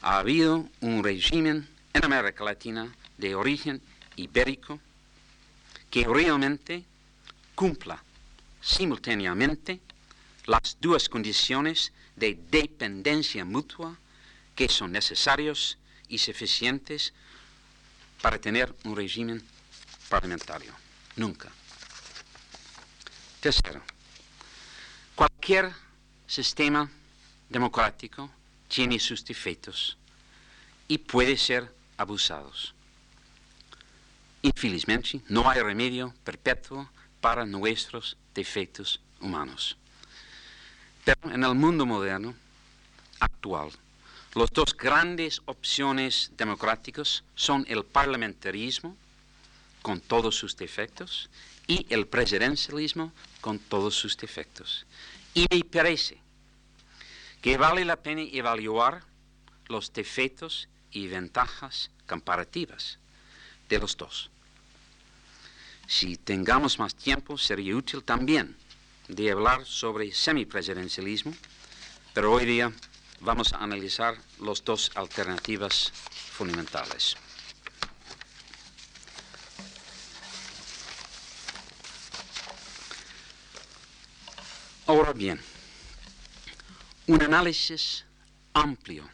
ha 0.03 0.19
habido 0.19 0.69
un 0.83 1.03
régimen 1.03 1.67
en 1.95 2.05
América 2.05 2.45
Latina 2.45 2.95
de 3.17 3.35
origen 3.35 3.81
ibérico 4.17 4.79
que 5.91 6.05
realmente 6.07 6.85
cumpla 7.55 8.03
simultáneamente 8.61 9.81
las 10.45 10.77
dos 10.83 11.09
condiciones 11.09 11.93
de 12.17 12.39
dependencia 12.51 13.45
mutua 13.45 13.97
que 14.55 14.69
son 14.69 14.93
necesarios 14.93 15.79
y 16.09 16.19
suficientes 16.19 17.13
para 18.21 18.39
tener 18.39 18.75
un 18.85 18.97
régimen 18.97 19.43
parlamentario. 20.09 20.73
Nunca. 21.17 21.51
Tercero, 23.41 23.83
cualquier 25.15 25.73
sistema 26.27 26.89
democrático 27.49 28.31
tiene 28.69 28.99
sus 28.99 29.25
defectos 29.25 29.99
y 30.87 30.99
puede 30.99 31.37
ser 31.37 31.75
abusados. 31.97 32.75
Infelizmente, 34.43 35.21
no 35.29 35.49
hay 35.49 35.61
remedio 35.61 36.15
perpetuo 36.25 36.89
para 37.21 37.47
nuestros 37.47 38.17
defectos 38.35 39.01
humanos. 39.21 39.77
En 41.05 41.43
el 41.43 41.55
mundo 41.57 41.85
moderno, 41.85 42.33
actual, 43.19 43.71
las 44.35 44.51
dos 44.53 44.77
grandes 44.77 45.43
opciones 45.47 46.31
democráticas 46.37 47.25
son 47.35 47.67
el 47.69 47.85
parlamentarismo, 47.85 48.97
con 49.83 50.01
todos 50.01 50.37
sus 50.37 50.57
defectos, 50.57 51.29
y 51.67 51.87
el 51.91 52.07
presidencialismo, 52.07 53.13
con 53.41 53.59
todos 53.59 53.97
sus 53.97 54.17
defectos. 54.17 54.87
Y 55.35 55.47
me 55.51 55.65
parece 55.65 56.19
que 57.41 57.57
vale 57.57 57.85
la 57.85 57.97
pena 57.97 58.23
evaluar 58.23 59.03
los 59.67 59.93
defectos 59.93 60.69
y 60.93 61.09
ventajas 61.09 61.91
comparativas 62.07 62.99
de 63.69 63.79
los 63.81 63.97
dos. 63.97 64.31
Si 65.89 66.17
tengamos 66.17 66.79
más 66.79 66.95
tiempo, 66.95 67.37
sería 67.37 67.75
útil 67.75 68.05
también 68.05 68.57
de 69.15 69.31
hablar 69.31 69.67
sobre 69.67 70.13
semipresidencialismo, 70.13 71.35
pero 72.15 72.33
hoy 72.33 72.47
día 72.47 72.73
vamos 73.21 73.53
a 73.53 73.59
analizar 73.59 74.17
las 74.41 74.65
dos 74.65 74.91
alternativas 74.95 75.93
fundamentales. 76.33 77.17
Ahora 84.87 85.13
bien, 85.13 85.41
un 87.07 87.23
análisis 87.23 88.05
amplio 88.55 89.09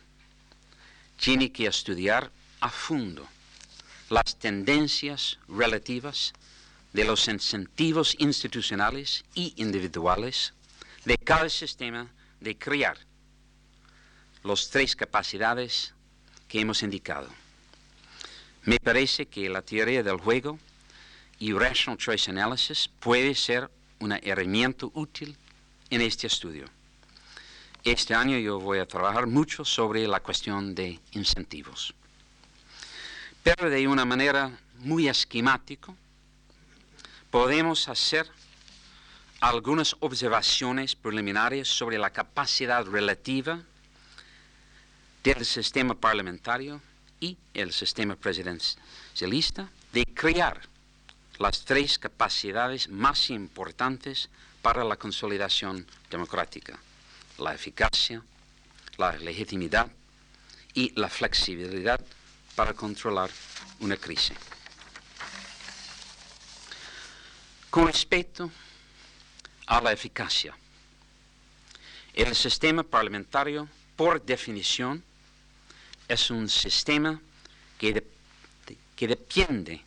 tiene 1.20 1.50
que 1.50 1.66
estudiar 1.66 2.30
a 2.61 2.70
fondo 2.70 3.28
las 4.11 4.38
tendencias 4.38 5.38
relativas 5.48 6.32
de 6.98 7.04
los 7.04 7.28
incentivos 7.28 8.16
institucionales 8.18 9.24
y 9.32 9.54
individuales 9.58 10.52
de 11.04 11.16
cada 11.16 11.48
sistema 11.48 12.11
de 12.40 12.58
crear 12.58 12.98
las 14.42 14.68
tres 14.68 14.96
capacidades 14.96 15.94
que 16.48 16.58
hemos 16.58 16.82
indicado. 16.82 17.28
Me 18.64 18.80
parece 18.80 19.26
que 19.26 19.48
la 19.48 19.62
teoría 19.62 20.02
del 20.02 20.18
juego 20.18 20.58
y 21.38 21.52
Rational 21.52 21.98
Choice 21.98 22.32
Analysis 22.32 22.90
puede 22.98 23.32
ser 23.37 23.70
una 24.00 24.16
herramienta 24.16 24.87
útil 24.92 25.37
en 25.90 26.00
este 26.00 26.26
estudio. 26.26 26.64
Este 27.84 28.12
año 28.12 28.38
yo 28.38 28.58
voy 28.58 28.80
a 28.80 28.87
trabajar 28.87 29.28
mucho 29.28 29.64
sobre 29.64 30.08
la 30.08 30.18
cuestión 30.18 30.74
de 30.74 30.98
incentivos, 31.12 31.94
pero 33.44 33.70
de 33.70 33.87
una 33.87 34.04
manera 34.04 34.50
muy 34.80 35.06
esquemática 35.08 35.94
podemos 37.30 37.88
hacer 37.88 38.26
algunas 39.40 39.96
observaciones 40.00 40.96
preliminares 40.96 41.68
sobre 41.68 41.98
la 41.98 42.10
capacidad 42.10 42.84
relativa 42.84 43.60
del 45.22 45.44
sistema 45.44 45.94
parlamentario 45.94 46.80
y 47.20 47.36
el 47.54 47.72
sistema 47.72 48.16
presidencialista 48.16 49.68
de 49.92 50.04
crear 50.06 50.60
las 51.38 51.64
tres 51.64 51.98
capacidades 51.98 52.88
más 52.88 53.30
importantes 53.30 54.28
para 54.62 54.82
la 54.84 54.96
consolidación 54.96 55.86
democrática, 56.10 56.78
la 57.38 57.54
eficacia, 57.54 58.22
la 58.96 59.16
legitimidad 59.16 59.88
y 60.74 60.92
la 60.98 61.08
flexibilidad 61.08 62.00
para 62.56 62.74
controlar 62.74 63.30
una 63.80 63.96
crisis. 63.96 64.36
Con 67.70 67.87
respecto 67.87 68.50
a 69.66 69.81
la 69.81 69.92
eficacia, 69.92 70.57
el 72.14 72.35
sistema 72.35 72.83
parlamentario, 72.83 73.68
por 73.94 74.24
definición, 74.24 75.04
es 76.09 76.31
un 76.31 76.48
sistema 76.48 77.20
que, 77.78 78.02
depende 78.96 79.83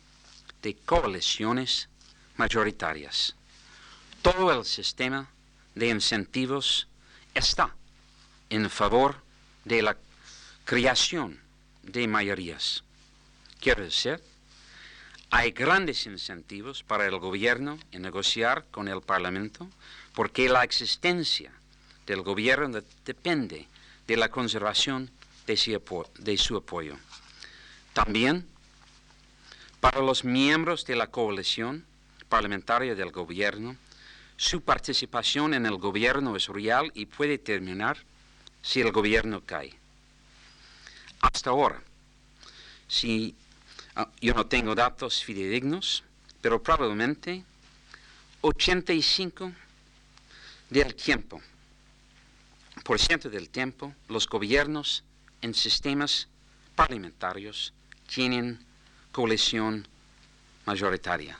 de 0.62 0.76
coaliciones 0.76 1.88
mayoritarias. 2.36 3.34
Todo 4.22 4.52
el 4.52 4.64
sistema 4.64 5.28
de 5.74 5.88
incentivos 5.88 6.86
está 7.34 7.74
en 8.48 8.70
favor 8.70 9.16
de 9.64 9.82
la 9.82 9.96
creación 10.64 11.40
de 11.82 12.06
mayorías. 12.06 12.84
Quiero 13.60 13.82
decir, 13.82 14.22
hay 15.34 15.52
grandes 15.52 16.04
incentivos 16.04 16.82
para 16.82 17.06
el 17.06 17.18
gobierno 17.18 17.78
en 17.90 18.02
negociar 18.02 18.66
con 18.70 18.86
el 18.86 19.00
Parlamento 19.00 19.66
porque 20.14 20.50
la 20.50 20.62
existencia 20.62 21.50
del 22.06 22.20
gobierno 22.20 22.82
depende 23.06 23.66
de 24.06 24.16
la 24.18 24.28
conservación 24.28 25.10
de 25.46 26.36
su, 26.36 26.56
apoyo. 26.56 26.98
También 27.94 28.46
para 29.80 30.02
los 30.02 30.22
miembros 30.22 30.84
de 30.84 30.96
la 30.96 31.06
coalición 31.06 31.86
parlamentaria 32.28 32.94
del 32.94 33.10
gobierno, 33.10 33.74
su 34.36 34.60
participación 34.60 35.54
en 35.54 35.64
el 35.64 35.78
gobierno 35.78 36.36
es 36.36 36.46
real 36.48 36.92
y 36.94 37.06
puede 37.06 37.38
terminar 37.38 37.96
si 38.60 38.82
el 38.82 38.92
gobierno 38.92 39.40
cae. 39.46 39.74
Hasta 41.22 41.48
ahora, 41.48 41.82
si 42.86 43.34
yo 44.20 44.34
no 44.34 44.46
tengo 44.46 44.74
datos 44.74 45.22
fidedignos, 45.22 46.04
pero 46.40 46.62
probablemente 46.62 47.44
85 48.40 49.52
del 50.70 50.94
tiempo, 50.94 51.40
por 52.84 52.98
ciento 52.98 53.28
del 53.28 53.48
tiempo, 53.48 53.94
los 54.08 54.28
gobiernos 54.28 55.04
en 55.42 55.54
sistemas 55.54 56.28
parlamentarios 56.74 57.72
tienen 58.12 58.58
coalición 59.12 59.86
mayoritaria. 60.64 61.38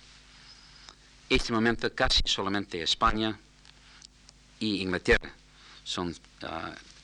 Este 1.28 1.52
momento 1.52 1.92
casi 1.94 2.20
solamente 2.26 2.82
España 2.82 3.38
y 4.60 4.82
Inglaterra 4.82 5.32
son, 5.82 6.10
uh, 6.10 6.46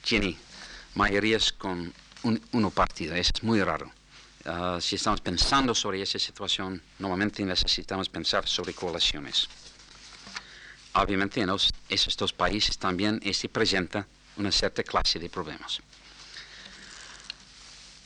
tienen 0.02 0.36
mayorías 0.94 1.52
con 1.52 1.92
un, 2.22 2.40
uno 2.52 2.70
partido. 2.70 3.14
Eso 3.14 3.32
es 3.34 3.42
muy 3.42 3.62
raro. 3.62 3.90
Uh, 4.44 4.80
si 4.80 4.96
estamos 4.96 5.20
pensando 5.20 5.74
sobre 5.74 6.00
esa 6.00 6.18
situación, 6.18 6.80
normalmente 6.98 7.44
necesitamos 7.44 8.08
pensar 8.08 8.46
sobre 8.46 8.72
coaliciones. 8.72 9.48
Obviamente 10.94 11.40
en 11.40 11.50
esos 11.88 12.16
dos 12.16 12.32
países 12.32 12.78
también 12.78 13.20
se 13.34 13.48
presenta 13.48 14.06
una 14.36 14.50
cierta 14.50 14.82
clase 14.82 15.18
de 15.18 15.28
problemas. 15.28 15.80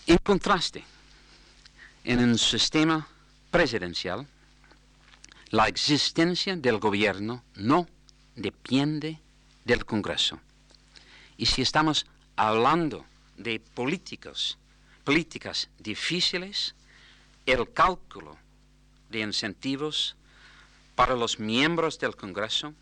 En 0.07 0.19
contraste, 0.19 0.85
en 2.05 2.19
un 2.19 2.39
sistema 2.39 3.07
presidencial, 3.51 4.27
la 5.51 5.69
existencia 5.69 6.57
del 6.57 6.79
gobierno 6.79 7.45
no 7.55 7.87
depende 8.35 9.21
del 9.65 9.85
Congreso. 9.85 10.41
Y 11.37 11.47
si 11.47 11.63
estamos 11.63 12.07
hablando 12.37 13.05
de 13.37 13.61
políticas, 13.61 14.59
políticas 15.05 15.69
difíciles, 15.79 16.75
el 17.47 17.73
cálculo 17.73 18.37
de 19.11 19.21
incentivos 19.21 20.17
para 20.95 21.15
los 21.15 21.39
miembros 21.39 21.99
del 21.99 22.15
Congreso 22.17 22.75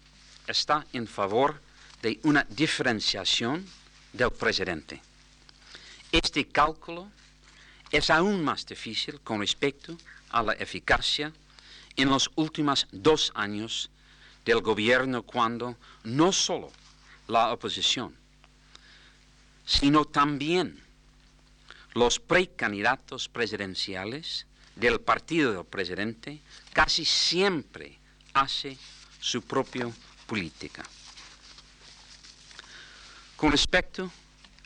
está 0.46 0.86
en 0.92 1.06
favor 1.06 1.60
de 2.02 2.20
una 2.24 2.44
diferenciación 2.44 3.66
del 4.12 4.30
presidente. 4.30 5.00
Este 6.12 6.46
cálculo 6.46 7.10
es 7.90 8.10
aún 8.10 8.42
más 8.44 8.66
difícil 8.66 9.20
con 9.20 9.40
respecto 9.40 9.96
a 10.30 10.42
la 10.42 10.52
eficacia 10.54 11.32
en 11.96 12.08
los 12.08 12.30
últimos 12.36 12.86
dos 12.92 13.32
años 13.34 13.90
del 14.44 14.60
gobierno 14.60 15.22
cuando 15.22 15.76
no 16.04 16.32
solo 16.32 16.70
la 17.28 17.52
oposición, 17.52 18.16
sino 19.66 20.04
también 20.04 20.82
los 21.94 22.20
precandidatos 22.20 23.28
presidenciales 23.28 24.46
del 24.76 25.00
partido 25.00 25.52
del 25.52 25.64
presidente 25.64 26.40
casi 26.72 27.04
siempre 27.04 27.98
hace 28.32 28.78
su 29.20 29.42
propia 29.42 29.90
política. 30.26 30.84
Con 33.36 33.52
respecto 33.52 34.10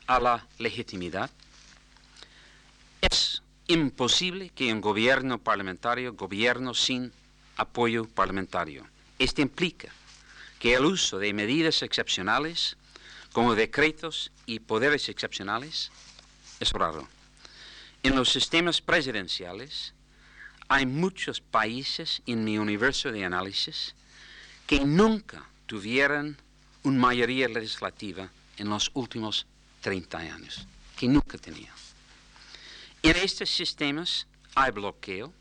a 0.07 0.21
la 0.21 0.47
legitimidad, 0.59 1.31
es 3.01 3.43
imposible 3.67 4.51
que 4.51 4.73
un 4.73 4.81
gobierno 4.81 5.39
parlamentario 5.39 6.13
gobierne 6.15 6.75
sin 6.75 7.13
apoyo 7.57 8.05
parlamentario. 8.05 8.87
Esto 9.19 9.43
implica 9.43 9.89
que 10.59 10.75
el 10.75 10.85
uso 10.85 11.19
de 11.19 11.33
medidas 11.33 11.83
excepcionales, 11.83 12.77
como 13.33 13.55
decretos 13.55 14.31
y 14.47 14.61
poderes 14.61 15.09
excepcionales, 15.09 15.91
es 16.61 16.73
raro. 16.73 17.14
En 18.05 18.15
los 18.17 18.31
sistemas 18.31 18.83
presidenciales 18.83 19.95
hay 20.69 20.85
muchos 20.85 21.41
países 21.41 22.21
en 22.27 22.45
mi 22.45 22.59
universo 22.59 23.11
de 23.11 23.25
análisis 23.25 23.95
que 24.67 24.81
nunca 24.81 25.49
tuvieran 25.65 26.37
una 26.83 26.99
mayoría 26.99 27.49
legislativa 27.49 28.29
en 28.59 28.69
los 28.69 28.91
últimos 28.93 29.47
30 29.81 30.19
años, 30.19 30.67
que 30.99 31.09
nunca 31.09 31.39
tenía. 31.39 31.73
En 33.03 33.17
estos 33.17 33.49
sistemas 33.49 34.27
hay 34.55 34.71
bloqueo 34.71 35.33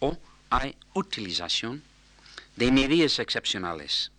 o 0.00 0.18
hay 0.50 0.76
utilización 0.92 1.82
de 2.54 2.70
medidas 2.70 3.18
excepcionales. 3.18 4.12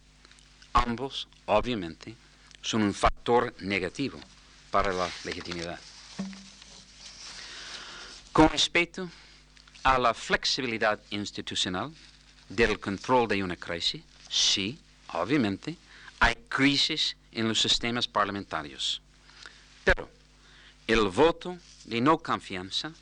Ambos, 0.73 1.27
obviamente, 1.45 2.15
son 2.63 2.81
un 2.81 2.95
factor 2.95 3.53
negativo 3.59 4.19
para 4.71 4.91
la 4.91 5.07
legitimidad. 5.23 5.79
Con 8.39 8.47
respecto 8.47 9.09
a 9.83 9.97
la 9.97 10.13
flexibilidad 10.13 10.97
institucional 11.09 11.91
del 12.47 12.79
control 12.79 13.27
de 13.27 13.43
una 13.43 13.57
crisis, 13.57 14.01
sí, 14.29 14.79
obviamente, 15.11 15.75
hay 16.21 16.35
crisis 16.47 17.17
en 17.33 17.49
los 17.49 17.59
sistemas 17.59 18.07
parlamentarios. 18.07 19.01
Pero 19.83 20.09
el 20.87 21.09
voto 21.09 21.57
de 21.83 21.99
no 21.99 22.17
confianza 22.19 22.93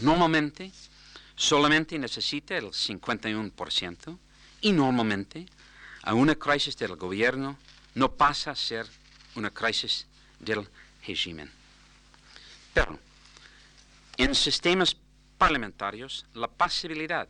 normalmente 0.00 0.70
solamente 1.36 1.98
necesita 1.98 2.58
el 2.58 2.66
51% 2.66 4.18
y 4.60 4.72
normalmente 4.72 5.46
a 6.02 6.12
una 6.12 6.34
crisis 6.34 6.76
del 6.76 6.96
gobierno 6.96 7.56
no 7.94 8.12
pasa 8.12 8.50
a 8.50 8.54
ser 8.54 8.86
una 9.36 9.48
crisis 9.48 10.04
del 10.38 10.68
régimen. 11.06 11.50
Pero 12.74 13.05
en 14.16 14.34
sistemas 14.34 14.96
parlamentarios 15.38 16.26
la 16.34 16.48
posibilidad 16.48 17.28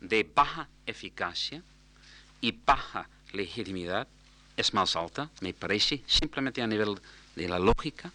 de 0.00 0.24
baja 0.24 0.68
eficacia 0.84 1.62
y 2.40 2.52
baja 2.52 3.08
legitimidad 3.32 4.06
es 4.56 4.72
más 4.72 4.96
alta, 4.96 5.30
me 5.40 5.52
parece, 5.52 6.02
simplemente 6.06 6.62
a 6.62 6.66
nivel 6.66 6.98
de 7.34 7.48
la 7.48 7.58
lógica, 7.58 8.10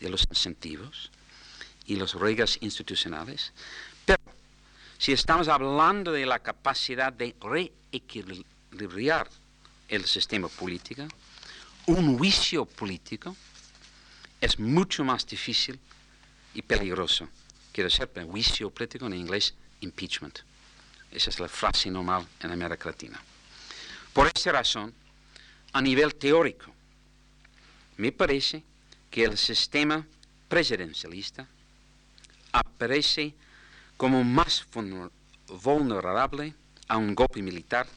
de 0.00 0.10
los 0.10 0.26
incentivos 0.28 1.10
y 1.86 1.96
las 1.96 2.14
reglas 2.14 2.58
institucionales. 2.60 3.52
Pero 4.04 4.20
si 4.98 5.12
estamos 5.12 5.48
hablando 5.48 6.12
de 6.12 6.26
la 6.26 6.40
capacidad 6.40 7.12
de 7.12 7.34
reequilibrar 7.40 9.28
el 9.88 10.04
sistema 10.04 10.48
político, 10.48 11.06
un 11.86 12.18
juicio 12.18 12.64
político 12.64 13.36
es 14.40 14.58
mucho 14.58 15.04
más 15.04 15.26
difícil 15.26 15.78
y 16.54 16.62
peligroso. 16.62 17.28
Quiero 17.74 17.90
decir, 17.90 18.08
juicio 18.30 18.70
político 18.70 19.06
en 19.06 19.14
inglés, 19.14 19.52
impeachment. 19.80 20.38
Esa 21.10 21.30
es 21.30 21.40
la 21.40 21.48
frase 21.48 21.90
normal 21.90 22.24
en 22.38 22.52
América 22.52 22.88
Latina. 22.88 23.20
Por 24.12 24.28
esta 24.28 24.52
razón, 24.52 24.94
a 25.72 25.82
nivel 25.82 26.14
teórico, 26.14 26.72
me 27.96 28.12
parece 28.12 28.62
que 29.10 29.24
el 29.24 29.36
sistema 29.36 30.06
presidencialista 30.48 31.48
aparece 32.52 33.34
como 33.96 34.22
más 34.22 34.64
vulnerable 35.48 36.54
a 36.86 36.96
un 36.96 37.12
golpe 37.12 37.42
militar 37.42 37.88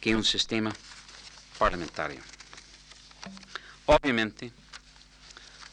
que 0.00 0.14
un 0.14 0.22
sistema 0.22 0.72
parlamentario. 1.58 2.20
Obviamente, 3.86 4.52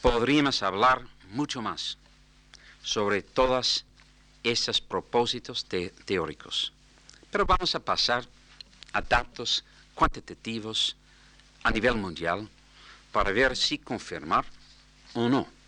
podríamos 0.02 0.64
hablar 0.64 1.06
mucho 1.30 1.62
más 1.62 1.99
sobre 2.84 3.22
todos 3.22 3.86
estos 4.44 4.82
propósitos 4.82 5.66
teóricos, 6.06 6.72
pero 7.32 7.46
vamos 7.46 7.76
a 7.76 7.80
pasar 7.80 8.26
a 8.94 9.02
datos 9.02 9.64
cuantitativos 9.94 10.96
a 11.64 11.72
nivel 11.72 11.96
mundial 11.96 12.48
para 13.12 13.32
ver 13.32 13.56
si 13.58 13.78
confirmar 13.78 14.46
o 15.14 15.28
no 15.28 15.60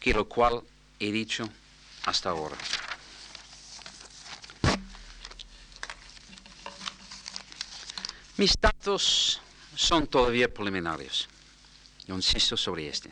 que 0.00 0.14
lo 0.14 0.26
cual 0.26 0.62
he 0.98 1.12
dicho 1.12 1.48
hasta 2.04 2.30
ahora. 2.30 2.56
Mis 8.38 8.58
datos 8.58 9.40
son 9.76 10.06
todavía 10.06 10.52
preliminares. 10.52 11.28
Yo 12.06 12.14
insisto 12.14 12.56
sobre 12.56 12.88
este. 12.88 13.10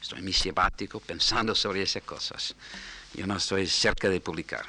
Estoy 0.00 0.20
en 0.20 0.24
mi 0.24 0.32
sabático 0.32 1.00
pensando 1.00 1.54
sobre 1.54 1.82
esas 1.82 2.02
cosas. 2.02 2.54
Yo 3.14 3.26
no 3.26 3.36
estoy 3.36 3.66
cerca 3.66 4.08
de 4.08 4.20
publicar. 4.20 4.64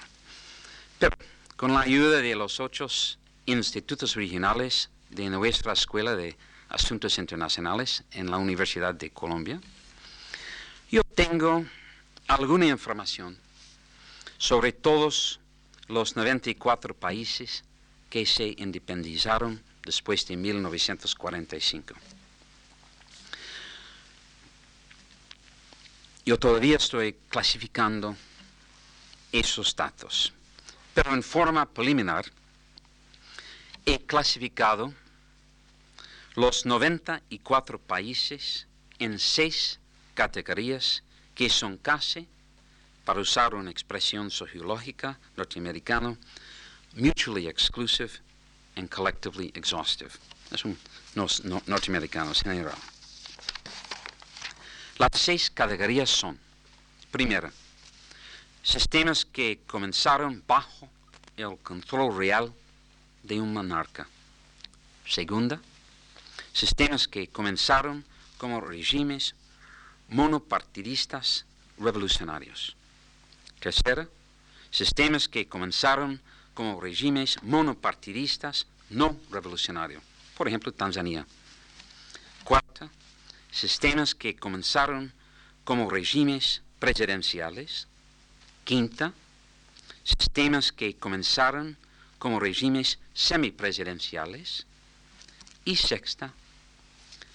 Pero 1.00 1.16
con 1.56 1.74
la 1.74 1.82
ayuda 1.82 2.22
de 2.22 2.36
los 2.36 2.60
ocho 2.60 2.88
institutos 3.46 4.16
regionales 4.16 4.90
de 5.10 5.30
nuestra 5.30 5.74
Escuela 5.74 6.16
de 6.16 6.36
Asuntos 6.70 7.18
Internacionales 7.18 8.04
en 8.12 8.30
la 8.30 8.38
Universidad 8.38 8.94
de 8.94 9.10
Colombia, 9.12 9.60
yo 10.90 11.04
tengo 11.04 11.66
alguna 12.28 12.68
información 12.68 13.38
sobre 14.38 14.74
todos 14.74 15.40
los 15.88 16.16
94 16.16 16.94
países 16.94 17.64
que 18.10 18.26
se 18.26 18.56
independizaron 18.58 19.62
después 19.84 20.28
de 20.28 20.36
1945. 20.36 21.94
Yo 26.26 26.38
todavía 26.38 26.78
estoy 26.78 27.14
clasificando 27.30 28.16
esos 29.32 29.76
datos, 29.76 30.32
pero 30.94 31.14
en 31.14 31.24
forma 31.24 31.66
preliminar 31.66 32.26
he 33.86 34.00
clasificado 34.06 34.94
los 36.36 36.66
94 36.66 37.80
países 37.80 38.68
en 39.00 39.18
seis 39.18 39.80
categorías 40.14 41.04
que 41.34 41.50
son 41.50 41.78
casi, 41.78 42.28
para 43.04 43.20
usar 43.20 43.56
una 43.56 43.72
expresión 43.72 44.30
sociológica 44.30 45.18
norteamericana, 45.36 46.16
mutually 46.94 47.48
exclusive 47.48 48.22
and 48.76 48.90
collectively 48.90 49.52
exhaustive. 49.56 50.12
Es 50.52 50.64
un 50.66 50.78
norteamericano 51.66 52.30
en 52.30 52.36
general. 52.36 52.78
Las 54.98 55.10
seis 55.14 55.50
categorías 55.50 56.10
son, 56.10 56.40
primera, 57.12 57.52
sistemas 58.64 59.26
que 59.26 59.60
comenzaron 59.66 60.44
bajo 60.46 60.88
el 61.38 61.58
control 61.60 62.16
real 62.16 62.54
de 63.24 63.42
un 63.42 63.54
monarca. 63.54 64.08
Segunda, 65.08 65.60
sistemas 66.54 67.08
que 67.08 67.28
comenzaron 67.28 68.06
como 68.38 68.62
regímenes 68.62 69.36
monopartidistas 70.10 71.46
revolucionarios. 71.78 72.76
Tercera, 73.60 74.08
sistemas 74.70 75.28
que 75.28 75.48
comenzaron 75.48 76.22
como 76.54 76.80
regímenes 76.82 77.42
monopartidistas 77.44 78.68
no 78.90 79.18
revolucionarios. 79.32 80.04
Por 80.38 80.48
ejemplo, 80.48 80.72
Tanzania. 80.72 81.26
Cuarta, 82.44 82.90
sistemas 83.52 84.16
que 84.16 84.36
comenzaron 84.36 85.14
como 85.64 85.90
regímenes 85.90 86.62
presidenciales. 86.80 87.88
Quinta, 88.64 89.14
sistemas 90.04 90.72
que 90.72 90.96
comenzaron 90.96 91.78
como 92.18 92.40
regímenes 92.40 93.00
semipresidenciales. 93.14 94.66
Y 95.64 95.76
sexta, 95.76 96.34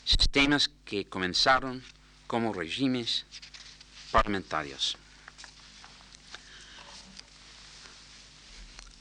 sistemas 0.04 0.70
que 0.84 1.04
comenzaron 1.04 1.82
como 2.26 2.52
regímenes 2.52 3.24
parlamentarios. 4.10 4.96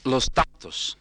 Los 0.04 0.28
datos 0.32 0.96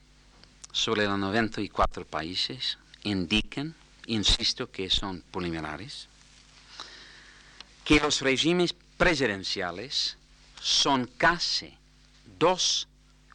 sobre 0.72 1.06
los 1.06 1.20
94 1.20 2.06
países 2.06 2.80
indican, 3.04 3.76
insisto 4.08 4.70
que 4.72 4.90
son 4.90 5.22
preliminares, 5.32 6.08
que 7.84 8.00
los 8.00 8.22
regímenes 8.22 8.74
presidenciales 8.98 10.18
son 10.62 11.06
casi 11.18 11.74
dos 12.40 12.88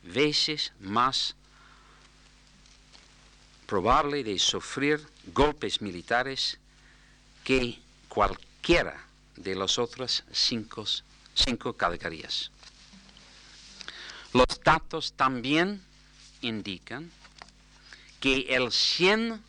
veces 0.02 0.72
más 0.80 1.36
probable 3.66 4.24
de 4.24 4.38
sufrir 4.38 5.06
golpes 5.32 5.80
militares 5.80 6.58
que 7.44 7.78
cualquiera 8.08 9.06
de 9.36 9.54
las 9.54 9.78
otras 9.78 10.24
cinco, 10.32 10.84
cinco 11.34 11.72
categorías. 11.74 12.50
Los 14.32 14.60
datos 14.64 15.12
también 15.12 15.82
indican 16.40 17.10
que 18.20 18.46
el 18.50 18.64
100%, 18.64 19.40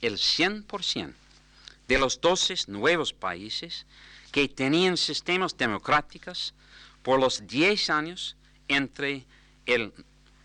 el 0.00 0.14
100% 0.16 1.12
de 1.86 1.98
los 1.98 2.20
12 2.20 2.54
nuevos 2.66 3.12
países 3.12 3.86
que 4.32 4.48
tenían 4.48 4.96
sistemas 4.96 5.56
democráticos 5.56 6.52
por 7.02 7.20
los 7.20 7.46
10 7.46 7.90
años 7.90 8.36
entre 8.66 9.24
el 9.66 9.92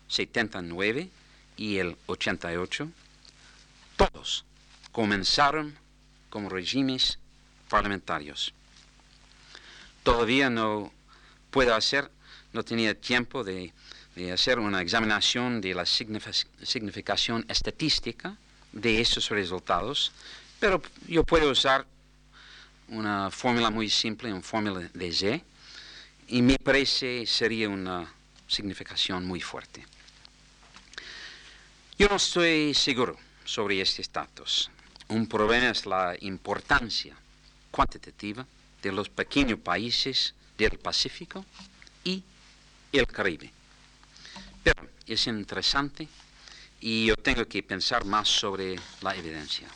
79 0.08 1.10
y 1.56 1.78
el 1.78 1.96
88, 2.06 2.88
todos 3.96 4.44
comenzaron 4.92 5.76
como 6.30 6.48
regímenes 6.48 7.18
parlamentarios. 7.68 8.54
Todavía 10.04 10.48
no 10.48 10.92
puedo 11.50 11.74
hacer, 11.74 12.10
no 12.52 12.62
tenía 12.62 12.94
tiempo 12.94 13.42
de, 13.42 13.72
hacer 14.32 14.60
una 14.60 14.80
examinación 14.80 15.60
de 15.60 15.74
la 15.74 15.84
significación 15.84 17.44
estadística 17.48 18.36
de 18.74 19.00
esos 19.00 19.28
resultados, 19.30 20.12
pero 20.58 20.82
yo 21.06 21.24
puedo 21.24 21.50
usar 21.50 21.86
una 22.88 23.30
fórmula 23.30 23.70
muy 23.70 23.88
simple, 23.88 24.32
una 24.32 24.42
fórmula 24.42 24.90
de 24.92 25.12
Z, 25.12 25.40
y 26.28 26.42
me 26.42 26.58
parece 26.58 27.24
sería 27.26 27.68
una 27.68 28.12
significación 28.48 29.24
muy 29.24 29.40
fuerte. 29.40 29.86
Yo 31.98 32.08
no 32.08 32.16
estoy 32.16 32.74
seguro 32.74 33.16
sobre 33.44 33.80
estos 33.80 34.12
datos. 34.12 34.70
Un 35.08 35.28
problema 35.28 35.70
es 35.70 35.86
la 35.86 36.16
importancia 36.20 37.14
cuantitativa 37.70 38.44
de 38.82 38.92
los 38.92 39.08
pequeños 39.08 39.60
países 39.60 40.34
del 40.58 40.78
Pacífico 40.78 41.44
y 42.02 42.22
el 42.92 43.06
Caribe. 43.06 43.52
Pero 44.62 44.88
es 45.06 45.26
interesante 45.26 46.08
y 46.86 47.06
yo 47.06 47.16
tengo 47.16 47.48
que 47.48 47.62
pensar 47.62 48.04
más 48.04 48.28
sobre 48.28 48.78
la 49.00 49.16
evidencia. 49.16 49.66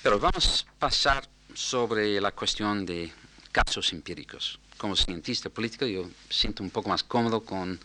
Pero 0.00 0.20
vamos 0.20 0.64
a 0.64 0.78
pasar 0.78 1.28
sobre 1.52 2.20
la 2.20 2.30
cuestión 2.30 2.86
de 2.86 3.12
casos 3.50 3.92
empíricos. 3.92 4.60
Como 4.76 4.94
cientista 4.94 5.50
político 5.50 5.86
yo 5.86 6.08
siento 6.28 6.62
un 6.62 6.70
poco 6.70 6.88
más 6.88 7.02
cómodo 7.02 7.40
con 7.40 7.80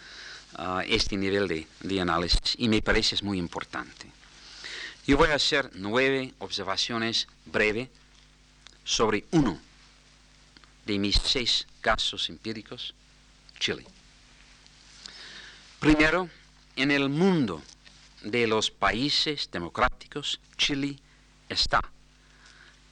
ah, 0.53 0.83
este 0.87 1.17
nivel 1.17 1.47
de, 1.47 1.67
de 1.79 1.99
análisis 1.99 2.53
y 2.59 2.69
me 2.69 2.83
parece 2.83 3.17
muy 3.23 3.39
importante. 3.39 4.11
Yo 5.07 5.17
voy 5.17 5.29
a 5.29 5.35
hacer 5.35 5.71
nueve 5.73 6.35
observaciones 6.37 7.27
breves 7.45 7.89
sobre 8.83 9.25
uno 9.31 9.59
de 10.85 10.99
mis 10.99 11.15
seis 11.15 11.65
casos 11.81 12.29
empíricos, 12.29 12.93
Chile. 13.59 13.94
Primero, 15.85 16.27
en 16.75 16.89
el 16.89 17.09
mundo 17.09 17.61
de 18.23 18.47
los 18.47 18.71
países 18.71 19.47
democráticos, 19.51 20.41
Chile 20.57 20.97
está 21.47 21.79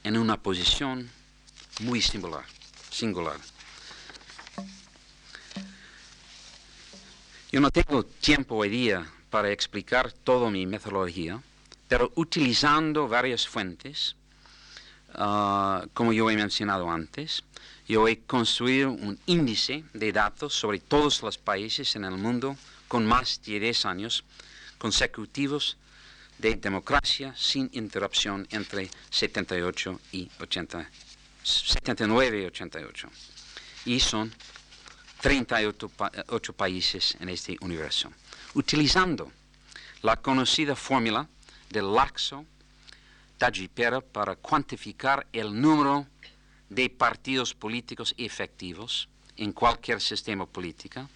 en 0.04 0.16
una 0.16 0.40
posición 0.40 1.10
muy 1.80 2.00
singular. 2.00 2.44
singular. 2.90 3.36
Yo 7.50 7.60
no 7.60 7.72
tengo 7.72 8.04
tiempo 8.04 8.54
hoy 8.54 8.68
día 8.68 9.04
para 9.28 9.50
explicar 9.50 10.12
toda 10.12 10.48
mi 10.48 10.64
metodología, 10.64 11.42
pero 11.88 12.12
utilizando 12.14 13.08
varias 13.08 13.48
fuentes, 13.48 14.14
ah, 15.14 15.84
como 15.94 16.12
yo 16.12 16.30
he 16.30 16.36
mencionado 16.36 16.88
antes, 16.88 17.42
yo 17.88 18.06
he 18.06 18.20
construido 18.20 18.92
un 18.92 19.18
índice 19.26 19.82
de 19.94 20.12
datos 20.12 20.54
sobre 20.54 20.78
todos 20.78 21.22
los 21.22 21.38
países 21.38 21.96
en 21.96 22.04
el 22.04 22.16
mundo 22.16 22.56
con 22.88 23.06
más 23.06 23.40
de 23.44 23.60
10 23.60 23.86
años 23.86 24.24
consecutivos 24.78 25.76
de 26.38 26.56
democracia 26.56 27.34
sin 27.36 27.70
interrupción 27.72 28.46
entre 28.50 28.90
78 29.10 30.00
y 30.12 30.28
80, 30.40 30.90
79 31.42 32.42
y 32.42 32.44
88. 32.46 33.08
Y 33.86 34.00
son 34.00 34.32
38 35.20 36.52
países 36.52 37.16
en 37.20 37.28
este 37.28 37.56
universo. 37.60 38.10
Utilizando 38.54 39.32
la 40.02 40.16
conocida 40.16 40.76
fórmula 40.76 41.26
del 41.70 41.94
laxo 41.94 42.44
Tajipera 43.38 44.00
para 44.00 44.36
cuantificar 44.36 45.26
el 45.32 45.60
número 45.60 46.06
de 46.68 46.88
partidos 46.88 47.54
políticos 47.54 48.14
efectivos 48.16 49.08
en 49.36 49.52
cualquier 49.52 50.00
sistema 50.00 50.46
político, 50.46 51.08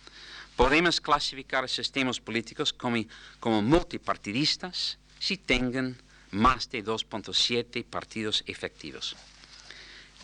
podemos 0.59 1.01
clasificar 1.01 1.69
sistemas 1.69 2.19
políticos 2.19 2.73
como, 2.73 3.63
multipartidistas 3.63 4.99
si 5.21 5.37
tengan 5.37 5.97
más 6.33 6.69
de 6.69 6.85
2.7 6.85 7.85
partidos 7.85 8.43
efectivos. 8.45 9.15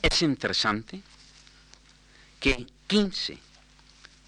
Es 0.03 0.23
interesante 0.23 1.03
que 2.41 2.67
15 2.89 3.39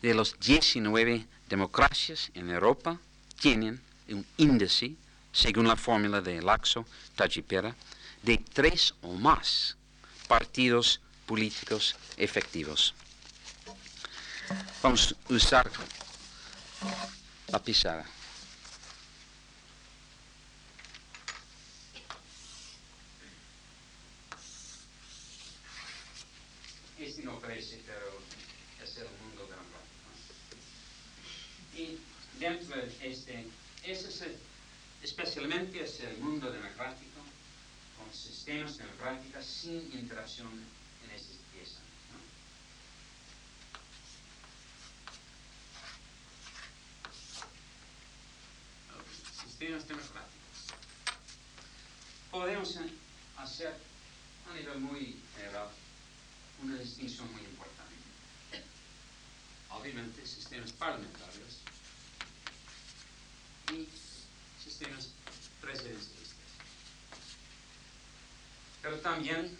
de 0.00 0.14
los 0.14 0.38
19 0.38 1.26
democracias 1.48 2.30
en 2.34 2.50
Europa 2.50 3.00
tienen 3.40 3.80
un 4.08 4.24
índice, 4.36 4.94
según 5.32 5.66
la 5.66 5.74
fórmula 5.74 6.20
de 6.20 6.40
Laxo 6.40 6.86
Tajipera, 7.16 7.74
de 8.22 8.38
tres 8.38 8.94
o 9.02 9.12
más 9.14 9.76
partidos 10.28 11.00
políticos 11.26 11.96
efectivos. 12.16 12.94
Vamos 14.82 15.14
a 15.28 15.32
usar 15.34 15.70
la 17.48 17.58
pizarra. 17.62 18.04
Este 26.98 27.22
no 27.22 27.38
parece, 27.38 27.82
pero 27.86 28.06
es 28.82 28.96
el 28.96 29.08
mundo 29.22 29.42
democrático. 29.46 30.10
Y 31.76 31.98
dentro 32.40 32.76
de 32.76 33.10
este, 33.10 33.46
ese 33.84 34.08
es 34.08 34.20
el- 34.22 34.38
especialmente 35.02 35.82
es 35.84 36.00
el 36.00 36.16
mundo 36.18 36.50
democrático, 36.50 37.20
con 37.98 38.12
sistemas 38.14 38.78
democráticos 38.78 39.44
sin 39.44 39.92
interacción 39.92 40.48
en 41.04 41.10
esas 41.10 41.36
piezas. 41.52 41.82
¿no? 42.12 42.18
Sistemas 49.58 49.88
democráticos. 49.88 50.58
Podemos 52.30 52.76
eh, 52.76 52.90
hacer 53.38 53.74
a 54.50 54.54
nivel 54.54 54.80
muy 54.80 55.16
general 55.34 55.68
una 56.62 56.76
distinción 56.76 57.32
muy 57.32 57.40
importante. 57.40 57.94
Obviamente, 59.70 60.26
sistemas 60.26 60.72
parlamentarios 60.72 61.60
y 63.72 63.88
sistemas 64.62 65.08
presidencialistas. 65.62 66.36
Pero 68.82 68.98
también 69.00 69.56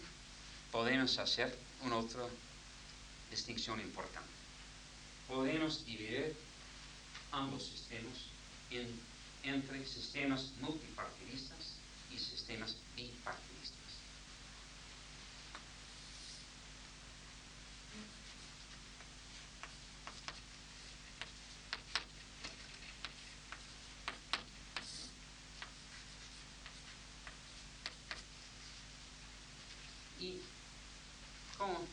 podemos 0.71 1.17
hacer 1.17 1.57
una 1.81 1.97
otra 1.97 2.21
distinción 3.31 3.79
importante. 3.81 4.29
Podemos 5.27 5.83
dividir 5.85 6.35
ambos 7.31 7.65
sistemas 7.65 8.17
en- 8.69 9.06
entre 9.47 9.85
sistemas 9.85 10.51
multipartidistas 10.59 11.77
y 12.11 12.17
sistemas 12.17 12.75
bipartidistas. 12.95 13.77
Y 30.19 30.41
como 31.57 31.85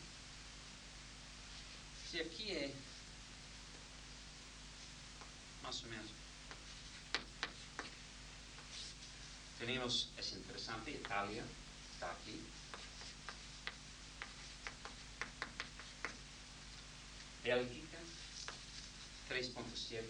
si 2.10 2.20
aquí 2.20 2.50
es 2.50 2.72
más 5.62 5.82
o 5.84 5.86
menos 5.86 6.06
tenemos, 9.84 10.08
es 10.16 10.32
interesante, 10.32 10.92
Italia 10.92 11.44
está 11.92 12.10
aquí. 12.12 12.40
Bélgica 17.42 17.98
3.7, 19.28 20.00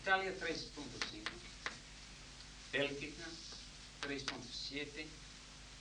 Italia 0.00 0.32
3.5, 0.38 1.28
Bélgica 2.72 3.24
3.7, 4.02 5.06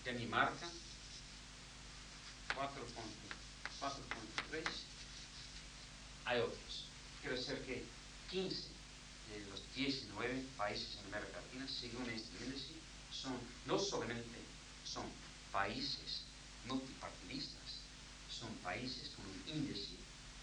Dinamarca 0.05 0.67
4.3, 2.55 4.63
hay 6.25 6.39
otros. 6.39 6.85
Quiero 7.21 7.35
decir 7.35 7.61
que 7.61 7.85
15 8.31 8.69
de 9.29 9.45
los 9.51 9.61
19 9.75 10.43
países 10.57 10.97
en 10.97 11.05
América 11.13 11.39
Latina, 11.47 11.67
según 11.67 12.09
este 12.09 12.45
índice, 12.45 12.73
son, 13.11 13.33
no 13.65 13.79
solamente 13.79 14.37
son 14.83 15.05
países 15.51 16.23
multipartidistas, 16.67 17.79
son 18.29 18.49
países 18.63 19.11
con 19.15 19.25
un 19.25 19.57
índice, 19.57 19.95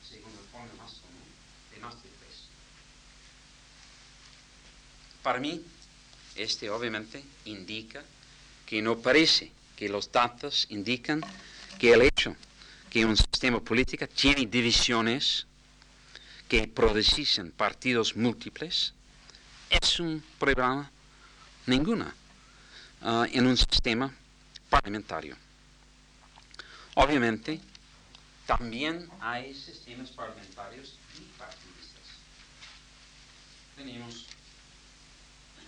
según 0.09 0.33
la 0.33 0.43
forma 0.51 0.83
más 0.83 0.93
común, 0.95 1.29
de 1.73 1.81
más 1.81 1.95
de 2.03 2.09
3. 2.09 2.13
Para 5.23 5.41
mí, 5.41 5.63
este 6.37 6.71
obviamente 6.71 7.23
indica 7.45 8.03
que 8.67 8.81
no 8.81 8.99
parece 8.99 9.53
que 9.77 9.89
los 9.89 10.11
datos 10.11 10.67
indican 10.71 11.21
que 11.79 11.93
el 11.93 12.03
hecho 12.03 12.35
que 12.91 13.05
un 13.05 13.17
sistema 13.17 13.61
político 13.61 14.07
tiene 14.07 14.47
divisiones 14.47 15.47
que 16.49 16.69
producen 16.69 17.51
partidos 17.51 18.17
múltiples 18.17 18.95
es 19.69 19.99
un 19.99 20.23
problema 20.39 20.91
ninguna 21.67 22.15
ah, 23.03 23.27
en 23.33 23.47
un 23.47 23.57
sistema 23.57 24.13
parlamentario. 24.69 25.37
Obviamente, 26.95 27.61
también 28.47 29.09
hay 29.21 29.55
sistemas 29.55 30.11
parlamentarios 30.11 30.95
bipartidistas. 31.19 32.03
Tenemos 33.77 34.27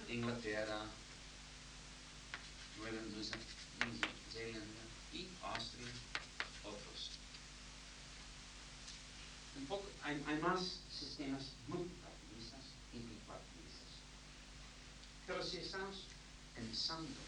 Inglaterra, 0.09 0.83
Nueva 2.79 2.99
Zelanda 4.33 4.83
y 5.13 5.27
Austria, 5.43 5.89
otros. 6.63 7.11
Un 9.59 9.67
poco, 9.67 9.87
hay, 10.03 10.23
hay 10.27 10.39
más 10.39 10.81
sistemas 10.91 11.43
multipartidistas 11.67 12.61
y 12.93 12.99
bipartidistas. 12.99 13.91
Pero 15.27 15.43
estamos 15.61 16.05
pensando 16.55 17.21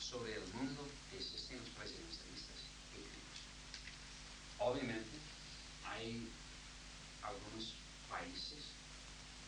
sobre 0.00 0.34
el 0.34 0.46
mundo 0.54 0.86
de 1.12 1.22
sistemas 1.22 1.68
presidencialistas, 1.76 2.56
¿qué 2.92 2.98
tenemos? 2.98 3.38
Obviamente, 4.58 5.18
hay 5.84 6.28
algunos 7.22 7.74
países 8.08 8.64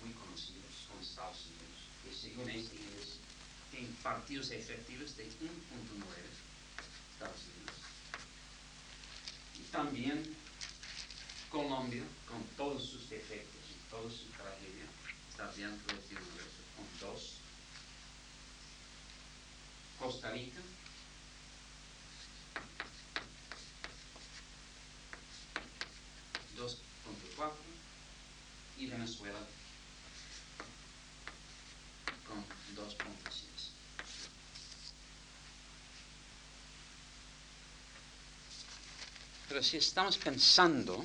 muy 0.02 0.12
conocidos, 0.14 0.86
como 0.88 1.00
Estados 1.00 1.46
Unidos, 1.46 1.80
que 2.02 2.14
según 2.14 2.50
índice 2.50 3.18
tienen 3.70 3.94
partidos 4.02 4.50
efectivos 4.50 5.16
de 5.16 5.24
1.9 5.26 5.30
Estados 7.12 7.40
Unidos. 7.52 7.76
Y 9.58 9.62
también 9.72 10.36
Colombia, 11.50 12.04
con 12.28 12.42
todos 12.56 12.84
sus 12.84 13.08
defectos 13.08 13.60
y 13.70 13.90
toda 13.90 14.10
su 14.10 14.24
tragedia, 14.36 14.86
está 15.30 15.46
dentro 15.52 15.94
de 15.94 16.02
este 16.02 16.14
universo, 16.14 16.60
con 16.76 16.86
dos. 17.00 17.35
Costa 20.06 20.30
Rica, 20.30 20.60
cuatro 27.34 27.58
y 28.78 28.86
Venezuela 28.86 29.40
con 32.24 32.38
2.6. 32.76 32.94
Pero 39.48 39.60
si 39.60 39.78
estamos 39.78 40.16
pensando 40.18 41.04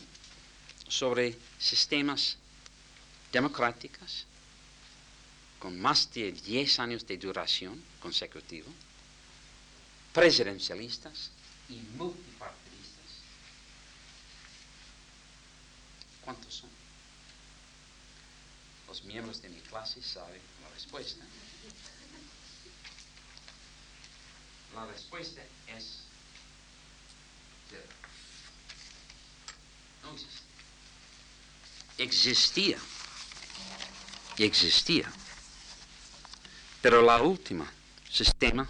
sobre 0.87 1.35
sistemas 1.57 2.37
democráticos 3.31 4.27
con 5.57 5.81
más 5.81 6.13
de 6.13 6.31
10 6.31 6.79
años 6.79 7.07
de 7.07 7.17
duración 7.17 7.83
consecutivo, 7.99 8.71
presidencialistas 10.13 11.31
y 11.69 11.75
multipartidistas, 11.97 13.05
¿cuántos 16.23 16.53
son? 16.53 16.69
Los 18.87 19.03
miembros 19.05 19.41
de 19.41 19.49
mi 19.49 19.59
clase 19.61 20.01
saben 20.03 20.41
la 20.61 20.69
respuesta. 20.69 21.23
La 24.75 24.85
respuesta 24.85 25.41
es. 25.67 25.99
No 30.03 30.11
existe. 30.11 30.41
Existía. 31.97 32.77
Existía. 34.37 35.11
Pero 36.81 37.01
la 37.01 37.21
última 37.21 37.71
sistema 38.09 38.67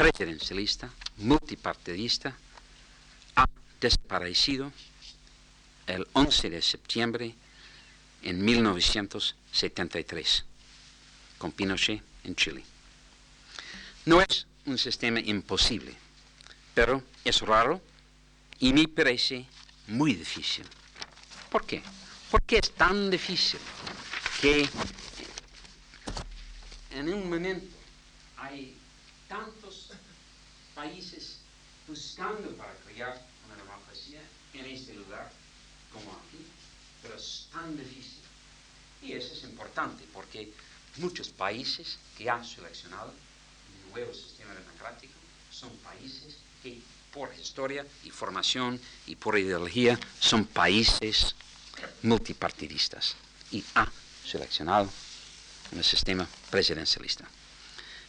presidencialista, 0.00 0.90
multipartidista, 1.18 2.34
ha 3.36 3.46
desaparecido 3.78 4.72
el 5.86 6.08
11 6.14 6.48
de 6.48 6.62
septiembre 6.62 7.34
en 8.22 8.42
1973 8.42 10.46
con 11.36 11.52
Pinochet 11.52 12.02
en 12.24 12.34
Chile. 12.34 12.64
No 14.06 14.22
es 14.22 14.46
un 14.64 14.78
sistema 14.78 15.20
imposible, 15.20 15.94
pero 16.72 17.02
es 17.22 17.42
raro 17.42 17.82
y 18.58 18.72
me 18.72 18.88
parece 18.88 19.44
muy 19.88 20.14
difícil. 20.14 20.64
¿Por 21.50 21.66
qué? 21.66 21.82
¿Por 22.30 22.40
qué 22.44 22.56
es 22.56 22.70
tan 22.70 23.10
difícil 23.10 23.60
que 24.40 24.66
en 26.90 27.12
un 27.12 27.28
momento 27.28 27.66
hay 28.38 28.80
tantos 29.30 29.59
países 30.80 31.36
buscando 31.86 32.56
para 32.56 32.72
crear 32.86 33.14
una 33.46 33.56
democracia 33.56 34.22
en 34.54 34.64
este 34.64 34.94
lugar 34.94 35.30
como 35.92 36.10
aquí, 36.12 36.42
pero 37.02 37.16
es 37.16 37.48
tan 37.52 37.76
difícil. 37.76 38.22
Y 39.02 39.12
eso 39.12 39.34
es 39.34 39.44
importante 39.44 40.04
porque 40.14 40.50
muchos 40.96 41.28
países 41.28 41.98
que 42.16 42.30
han 42.30 42.42
seleccionado 42.46 43.10
un 43.10 43.92
nuevo 43.92 44.14
sistema 44.14 44.54
democrático 44.54 45.12
son 45.50 45.70
países 45.78 46.38
que 46.62 46.80
por 47.12 47.28
historia 47.38 47.86
y 48.04 48.10
formación 48.10 48.80
y 49.06 49.16
por 49.16 49.38
ideología 49.38 50.00
son 50.18 50.46
países 50.46 51.34
multipartidistas 52.02 53.16
y 53.50 53.62
ha 53.74 53.86
seleccionado 54.24 54.88
un 55.72 55.84
sistema 55.84 56.26
presidencialista. 56.50 57.28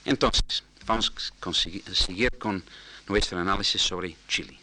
Entonces, 0.05 0.63
vamos 0.85 1.13
a 1.41 1.53
seguir 1.93 2.37
con 2.37 2.63
nuestro 3.07 3.39
análisis 3.39 3.81
sobre 3.81 4.17
Chile. 4.27 4.57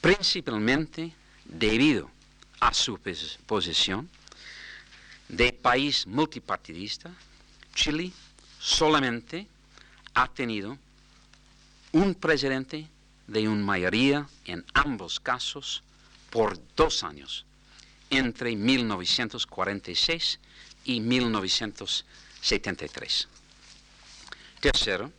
Principalmente 0.00 1.12
debido 1.44 2.10
a 2.60 2.72
su 2.74 2.98
posición 3.46 4.08
de 5.28 5.52
país 5.52 6.06
multipartidista, 6.06 7.10
Chile 7.74 8.12
solamente 8.58 9.46
ha 10.14 10.28
tenido 10.28 10.78
un 11.92 12.14
presidente 12.14 12.88
de 13.26 13.48
una 13.48 13.64
mayoría 13.64 14.28
en 14.44 14.64
ambos 14.74 15.18
casos 15.20 15.82
por 16.30 16.58
dos 16.74 17.04
años, 17.04 17.44
entre 18.10 18.56
1946 18.56 20.40
y 20.84 21.00
1973. 21.00 23.28
Tercero, 24.60 25.12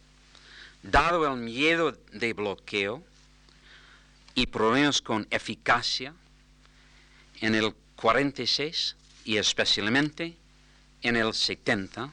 dado 0.84 1.32
el 1.32 1.40
miedo 1.40 1.92
de 2.12 2.34
bloqueo 2.34 3.04
y 4.36 4.48
problemas 4.48 5.02
con 5.02 5.28
eficacia 5.32 6.14
en 7.42 7.56
el 7.56 7.74
46 7.96 8.96
y 9.26 9.38
especialmente 9.38 10.38
en 11.02 11.16
el 11.16 11.34
70, 11.34 12.12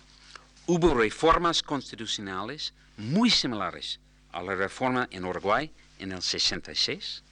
hubo 0.66 0.94
reformas 0.94 1.62
constitucionales 1.62 2.74
muy 2.96 3.30
similares 3.30 4.00
a 4.32 4.42
la 4.42 4.54
reforma 4.54 5.08
en 5.10 5.24
Uruguay 5.24 5.72
en 5.98 6.12
el 6.12 6.22
66 6.22 7.22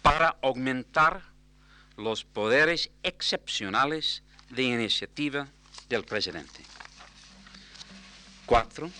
para 0.00 0.36
aumentar 0.42 1.22
los 1.96 2.24
poderes 2.24 2.90
excepcionales 3.02 4.22
de 4.50 4.62
iniciativa 4.62 5.48
del 5.88 6.04
presidente. 6.04 6.62
Cuatro, 8.46 8.90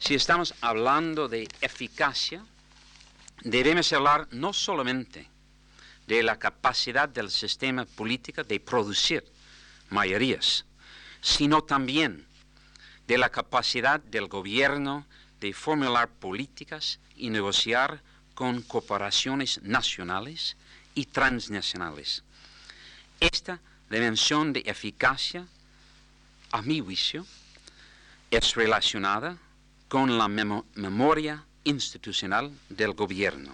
si 0.00 0.14
estamos 0.14 0.54
hablando 0.62 1.28
de 1.28 1.46
eficacia, 1.60 2.42
debemos 3.44 3.92
hablar 3.92 4.26
no 4.32 4.52
solamente 4.54 5.28
de 6.06 6.22
la 6.22 6.38
capacidad 6.38 7.08
del 7.08 7.30
sistema 7.30 7.84
político 7.84 8.42
de 8.42 8.58
producir 8.60 9.24
mayorías, 9.90 10.64
sino 11.20 11.62
también 11.62 12.26
de 13.06 13.18
la 13.18 13.28
capacidad 13.28 14.00
del 14.00 14.26
gobierno 14.26 15.06
de 15.38 15.52
formular 15.52 16.08
políticas 16.08 16.98
y 17.14 17.28
negociar 17.28 18.00
con 18.34 18.62
corporaciones 18.62 19.60
nacionales 19.62 20.56
y 20.94 21.04
transnacionales. 21.04 22.24
Esta 23.20 23.60
dimensión 23.90 24.54
de 24.54 24.60
eficacia, 24.64 25.46
a 26.52 26.62
mi 26.62 26.80
juicio, 26.80 27.26
es 28.30 28.54
relacionada 28.54 29.36
con 29.90 30.16
la 30.18 30.28
memoria 30.28 31.44
institucional 31.64 32.56
del 32.68 32.92
gobierno. 32.92 33.52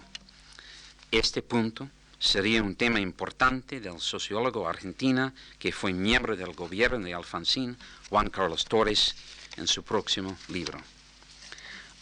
Este 1.09 1.41
punto 1.41 1.89
sería 2.19 2.61
un 2.61 2.75
tema 2.75 2.99
importante 2.99 3.79
del 3.79 3.99
sociólogo 3.99 4.69
argentino 4.69 5.33
que 5.57 5.71
fue 5.71 5.93
miembro 5.93 6.37
del 6.37 6.53
gobierno 6.53 7.03
de 7.07 7.15
Alfonsín, 7.15 7.75
Juan 8.09 8.29
Carlos 8.29 8.65
Torres, 8.65 9.15
en 9.55 9.67
su 9.67 9.81
próximo 9.81 10.37
libro. 10.49 10.79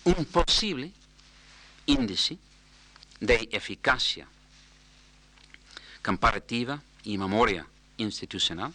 Un 0.04 0.26
posible 0.26 0.92
índice 1.86 2.38
de 3.22 3.48
eficacia 3.54 4.28
comparativa 6.04 6.84
y 7.06 7.18
memoria 7.18 7.66
institucional 7.96 8.74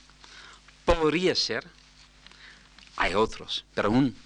podría 0.86 1.34
ser, 1.34 1.66
hay 2.96 3.12
otros, 3.12 3.66
pero 3.74 3.90
un 3.90 4.16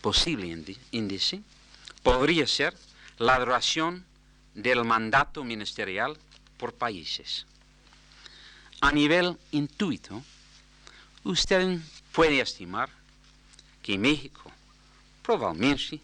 posible 0.00 0.46
índice 0.90 1.42
podría 2.02 2.46
ser 2.46 2.76
la 3.18 3.38
duración 3.38 4.04
del 4.54 4.84
mandato 4.84 5.44
ministerial 5.44 6.16
por 6.56 6.74
países. 6.74 7.46
A 8.80 8.92
nivel 8.92 9.36
intuito, 9.52 10.22
usted 11.24 11.78
puede 12.12 12.40
estimar 12.40 12.88
que 13.82 13.98
México 13.98 14.50
probablemente 15.22 16.00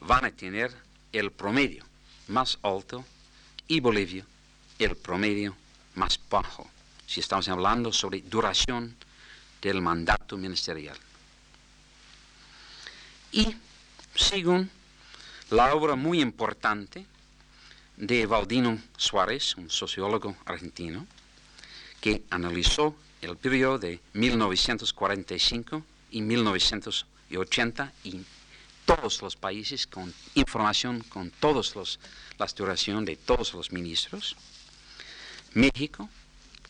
van 0.00 0.24
a 0.24 0.30
tener 0.30 0.74
el 1.12 1.30
promedio 1.30 1.84
más 2.28 2.58
alto 2.62 3.04
y 3.68 3.80
Bolivia 3.80 4.24
el 4.78 4.96
promedio 4.96 5.56
más 5.94 6.20
bajo, 6.28 6.68
si 7.06 7.20
estamos 7.20 7.48
hablando 7.48 7.92
sobre 7.92 8.20
duración 8.20 8.96
del 9.62 9.80
mandato 9.80 10.36
ministerial. 10.36 10.98
Y 13.36 13.54
según 14.14 14.70
la 15.50 15.74
obra 15.74 15.94
muy 15.94 16.22
importante 16.22 17.04
de 17.98 18.24
Valdino 18.24 18.80
Suárez, 18.96 19.54
un 19.58 19.68
sociólogo 19.68 20.34
argentino, 20.46 21.06
que 22.00 22.22
analizó 22.30 22.96
el 23.20 23.36
periodo 23.36 23.78
de 23.78 24.00
1945 24.14 25.84
y 26.12 26.22
1980 26.22 27.92
y 28.04 28.22
todos 28.86 29.20
los 29.20 29.36
países 29.36 29.86
con 29.86 30.14
información 30.34 31.00
con 31.00 31.30
todos 31.30 31.76
los 31.76 32.00
las 32.38 32.54
duración 32.54 33.04
de 33.04 33.16
todos 33.16 33.52
los 33.52 33.70
ministros. 33.70 34.34
México 35.52 36.08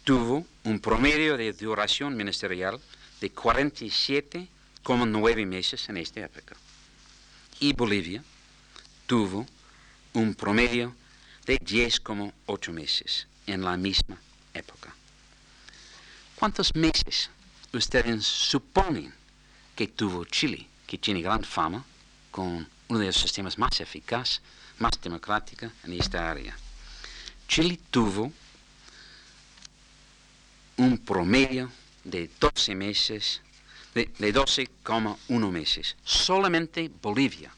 tuvo 0.02 0.44
un 0.64 0.80
promedio 0.80 1.36
de 1.36 1.52
duración 1.52 2.16
ministerial 2.16 2.80
de 3.20 3.30
47 3.30 4.48
como 4.86 5.04
nueve 5.04 5.44
meses 5.44 5.88
en 5.88 5.96
esta 5.96 6.20
época. 6.20 6.54
Y 7.58 7.72
Bolivia 7.72 8.22
tuvo 9.08 9.44
un 10.12 10.32
promedio 10.36 10.94
de 11.44 11.58
10 11.60 11.98
como 11.98 12.32
ocho 12.46 12.72
meses 12.72 13.26
en 13.48 13.64
la 13.64 13.76
misma 13.76 14.16
época. 14.54 14.94
¿Cuántos 16.36 16.72
meses 16.76 17.30
ustedes 17.72 18.24
suponen 18.24 19.12
que 19.74 19.88
tuvo 19.88 20.24
Chile, 20.24 20.68
que 20.86 20.98
tiene 20.98 21.20
gran 21.20 21.42
fama, 21.42 21.84
con 22.30 22.68
uno 22.86 22.98
de 23.00 23.06
los 23.06 23.16
sistemas 23.16 23.58
más 23.58 23.80
eficaces, 23.80 24.40
más 24.78 24.92
democráticos 25.02 25.72
en 25.82 25.94
esta 25.94 26.30
área? 26.30 26.56
Chile 27.48 27.80
tuvo 27.90 28.32
un 30.76 30.96
promedio 30.98 31.72
de 32.04 32.30
12 32.38 32.76
meses 32.76 33.42
de, 33.96 34.34
12,1 34.34 35.50
meses. 35.50 35.96
Solamente 36.04 36.90
Bolivia, 37.00 37.50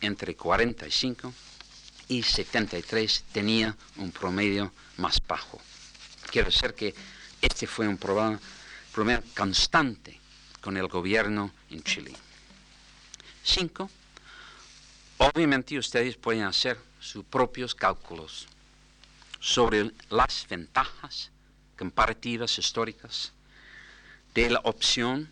entre 0.00 0.34
45 0.34 1.32
y 2.08 2.22
73, 2.22 3.24
tenía 3.32 3.76
un 3.96 4.10
promedio 4.12 4.72
más 4.96 5.20
bajo. 5.26 5.60
Quiero 6.30 6.50
decir 6.50 6.72
que 6.72 6.94
este 7.40 7.66
fue 7.66 7.86
un 7.86 7.98
problema, 7.98 8.40
problema 8.92 9.22
constante 9.36 10.18
con 10.62 10.78
el 10.78 10.88
gobierno 10.88 11.52
en 11.70 11.82
Chile. 11.82 12.12
Cinco, 13.44 13.90
obviamente 15.18 15.76
ustedes 15.76 16.16
pueden 16.16 16.44
hacer 16.44 16.78
sus 16.98 17.24
propios 17.24 17.74
cálculos 17.74 18.46
sobre 19.38 19.90
las 20.08 20.46
ventajas 20.48 21.30
comparativas 21.76 22.58
históricas 22.58 23.32
de 24.34 24.48
la 24.48 24.60
opción 24.60 25.28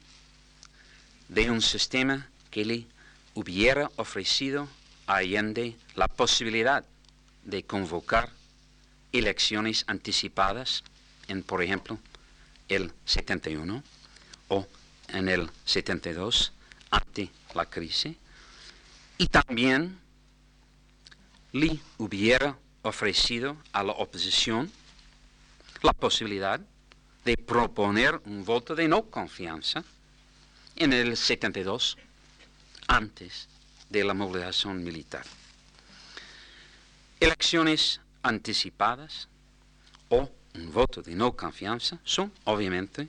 de 1.30 1.48
un 1.48 1.62
sistema 1.62 2.28
que 2.50 2.64
le 2.64 2.86
hubiera 3.34 3.88
ofrecido 3.96 4.68
a 5.06 5.16
Allende 5.16 5.76
la 5.94 6.08
posibilidad 6.08 6.84
de 7.44 7.62
convocar 7.62 8.30
elecciones 9.12 9.84
anticipadas 9.86 10.82
en, 11.28 11.44
por 11.44 11.62
ejemplo, 11.62 12.00
el 12.68 12.92
71 13.04 13.82
o 14.48 14.66
en 15.08 15.28
el 15.28 15.48
72 15.64 16.52
ante 16.90 17.30
la 17.54 17.66
crisis 17.66 18.16
y 19.16 19.28
también 19.28 19.98
le 21.52 21.78
hubiera 21.98 22.58
ofrecido 22.82 23.56
a 23.72 23.84
la 23.84 23.92
oposición 23.92 24.70
la 25.82 25.92
posibilidad 25.92 26.60
de 27.24 27.36
proponer 27.36 28.20
un 28.24 28.44
voto 28.44 28.74
de 28.74 28.88
no 28.88 29.04
confianza 29.04 29.84
en 30.80 30.94
el 30.94 31.14
72 31.14 31.98
antes 32.88 33.48
de 33.90 34.02
la 34.02 34.14
movilización 34.14 34.82
militar. 34.82 35.26
Elecciones 37.20 38.00
anticipadas 38.22 39.28
o 40.08 40.30
un 40.54 40.72
voto 40.72 41.02
de 41.02 41.14
no 41.14 41.36
confianza 41.36 41.98
son 42.02 42.32
obviamente 42.44 43.08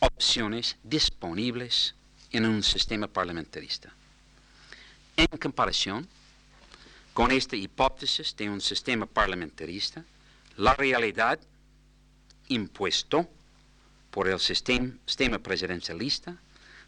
opciones 0.00 0.78
disponibles 0.82 1.94
en 2.32 2.46
un 2.46 2.62
sistema 2.62 3.06
parlamentarista. 3.06 3.92
En 5.14 5.26
comparación 5.38 6.08
con 7.12 7.30
esta 7.30 7.54
hipótesis 7.54 8.34
de 8.34 8.48
un 8.48 8.62
sistema 8.62 9.04
parlamentarista, 9.04 10.02
la 10.56 10.72
realidad 10.74 11.38
impuesto 12.48 13.28
por 14.10 14.26
el 14.26 14.40
sistema, 14.40 14.90
sistema 15.04 15.38
presidencialista 15.38 16.38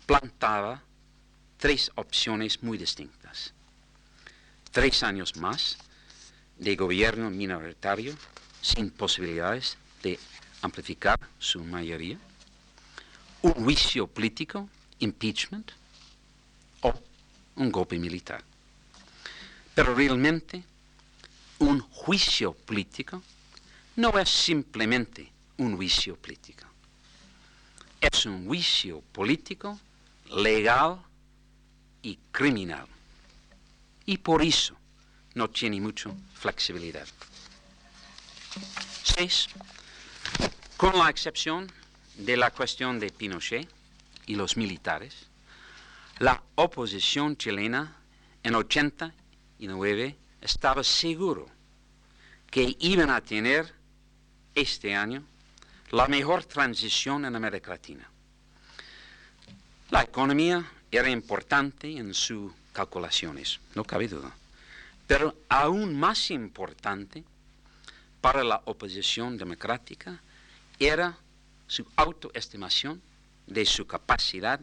plantaba 0.06 0.82
tres 1.58 1.90
opciones 1.96 2.62
muy 2.62 2.78
distintas. 2.78 3.52
Tres 4.70 5.02
años 5.02 5.36
más 5.36 5.76
de 6.58 6.76
gobierno 6.76 7.30
minoritario 7.30 8.14
sin 8.62 8.90
posibilidades 8.90 9.76
de 10.02 10.18
amplificar 10.62 11.18
su 11.38 11.62
mayoría, 11.62 12.18
un 13.42 13.52
juicio 13.52 14.06
político, 14.06 14.68
impeachment, 14.98 15.70
o 16.82 16.94
un 17.56 17.70
golpe 17.70 17.98
militar. 17.98 18.42
Pero 19.74 19.94
realmente 19.94 20.62
un 21.58 21.80
juicio 21.80 22.52
político 22.52 23.22
no 23.96 24.18
es 24.18 24.28
simplemente 24.28 25.30
un 25.58 25.76
juicio 25.76 26.16
político. 26.16 26.66
Es 28.00 28.26
un 28.26 28.46
juicio 28.46 29.00
político 29.12 29.78
legal 30.30 31.02
y 32.02 32.18
criminal. 32.30 32.86
Y 34.04 34.18
por 34.18 34.42
eso 34.42 34.76
no 35.34 35.50
tiene 35.50 35.80
mucha 35.80 36.10
flexibilidad. 36.34 37.06
Seis, 39.02 39.48
con 40.76 40.98
la 40.98 41.10
excepción 41.10 41.70
de 42.16 42.36
la 42.36 42.50
cuestión 42.50 42.98
de 42.98 43.10
Pinochet 43.10 43.68
y 44.26 44.34
los 44.34 44.56
militares, 44.56 45.26
la 46.18 46.42
oposición 46.54 47.36
chilena 47.36 47.96
en 48.42 48.54
89 48.54 50.16
estaba 50.40 50.82
seguro 50.82 51.46
que 52.50 52.76
iban 52.80 53.10
a 53.10 53.20
tener 53.20 53.74
este 54.54 54.94
año 54.94 55.24
la 55.90 56.08
mejor 56.08 56.44
transición 56.44 57.24
en 57.24 57.36
América 57.36 57.70
Latina. 57.70 58.10
La 59.90 60.02
economía 60.02 60.68
era 60.90 61.08
importante 61.10 61.96
en 61.96 62.12
sus 62.12 62.52
calculaciones, 62.72 63.60
no 63.74 63.84
cabe 63.84 64.08
duda, 64.08 64.34
pero 65.06 65.36
aún 65.48 65.98
más 65.98 66.30
importante 66.30 67.22
para 68.20 68.42
la 68.42 68.62
oposición 68.64 69.38
democrática 69.38 70.20
era 70.80 71.16
su 71.68 71.86
autoestimación 71.94 73.00
de 73.46 73.64
su 73.64 73.86
capacidad 73.86 74.60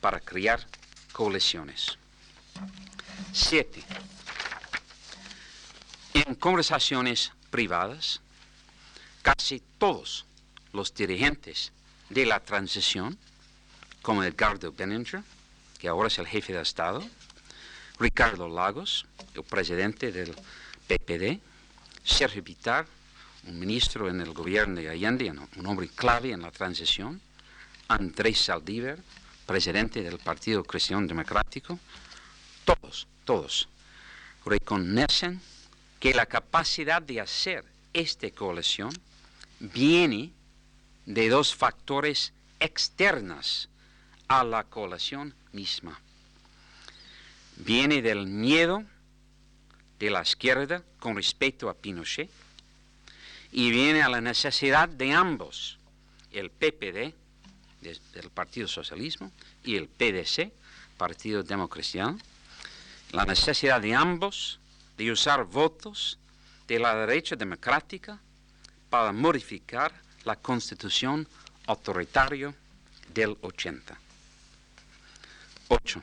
para 0.00 0.20
crear 0.20 0.64
coaliciones. 1.12 1.98
Siete. 3.32 3.82
En 6.14 6.36
conversaciones 6.36 7.32
privadas, 7.50 8.20
casi 9.22 9.60
todos 9.78 10.24
los 10.72 10.94
dirigentes 10.94 11.72
de 12.08 12.26
la 12.26 12.38
transición, 12.38 13.18
como 14.02 14.24
Edgardo 14.24 14.72
Benninger, 14.72 15.22
que 15.78 15.88
ahora 15.88 16.08
es 16.08 16.18
el 16.18 16.26
jefe 16.26 16.52
de 16.52 16.62
Estado, 16.62 17.02
Ricardo 17.98 18.48
Lagos, 18.48 19.06
el 19.34 19.44
presidente 19.44 20.12
del 20.12 20.34
PPD, 20.86 21.40
Sergio 22.04 22.42
Vitar, 22.42 22.86
un 23.46 23.58
ministro 23.58 24.08
en 24.08 24.20
el 24.20 24.32
gobierno 24.32 24.80
de 24.80 24.90
Allende, 24.90 25.30
un 25.30 25.66
hombre 25.66 25.88
clave 25.88 26.32
en 26.32 26.42
la 26.42 26.50
transición, 26.50 27.20
Andrés 27.88 28.40
Saldívar, 28.40 28.98
presidente 29.46 30.02
del 30.02 30.18
Partido 30.18 30.62
Cristiano 30.62 31.06
Democrático, 31.06 31.78
todos, 32.64 33.06
todos 33.24 33.68
reconocen 34.44 35.40
que 35.98 36.14
la 36.14 36.26
capacidad 36.26 37.02
de 37.02 37.20
hacer 37.20 37.64
esta 37.92 38.30
coalición 38.30 38.90
viene 39.58 40.32
de 41.06 41.28
dos 41.28 41.54
factores 41.54 42.32
externos 42.58 43.69
a 44.30 44.44
la 44.44 44.62
coalición 44.62 45.34
misma. 45.50 46.00
Viene 47.56 48.00
del 48.00 48.28
miedo 48.28 48.84
de 49.98 50.08
la 50.08 50.22
izquierda 50.22 50.84
con 51.00 51.16
respecto 51.16 51.68
a 51.68 51.74
Pinochet 51.74 52.30
y 53.50 53.72
viene 53.72 54.02
a 54.02 54.08
la 54.08 54.20
necesidad 54.20 54.88
de 54.88 55.12
ambos, 55.12 55.78
el 56.30 56.48
PPD, 56.48 57.12
del 57.80 58.30
Partido 58.32 58.68
Socialismo, 58.68 59.32
y 59.64 59.74
el 59.74 59.88
PDC, 59.88 60.52
Partido 60.96 61.42
Democristiano, 61.42 62.16
la 63.10 63.24
necesidad 63.24 63.80
de 63.80 63.96
ambos 63.96 64.60
de 64.96 65.10
usar 65.10 65.42
votos 65.44 66.20
de 66.68 66.78
la 66.78 66.94
derecha 66.94 67.34
democrática 67.34 68.20
para 68.90 69.12
modificar 69.12 69.92
la 70.22 70.36
constitución 70.36 71.26
autoritaria 71.66 72.54
del 73.12 73.36
80. 73.40 73.98
8. 75.70 76.02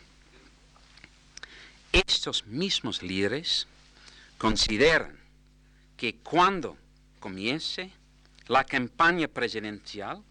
Estos 1.92 2.46
mismos 2.48 3.04
líderes 3.04 3.68
consideran 4.38 5.20
que 5.98 6.16
cuando 6.16 6.78
comience 7.20 7.92
la 8.48 8.64
campaña 8.64 9.28
presidencial 9.28 10.24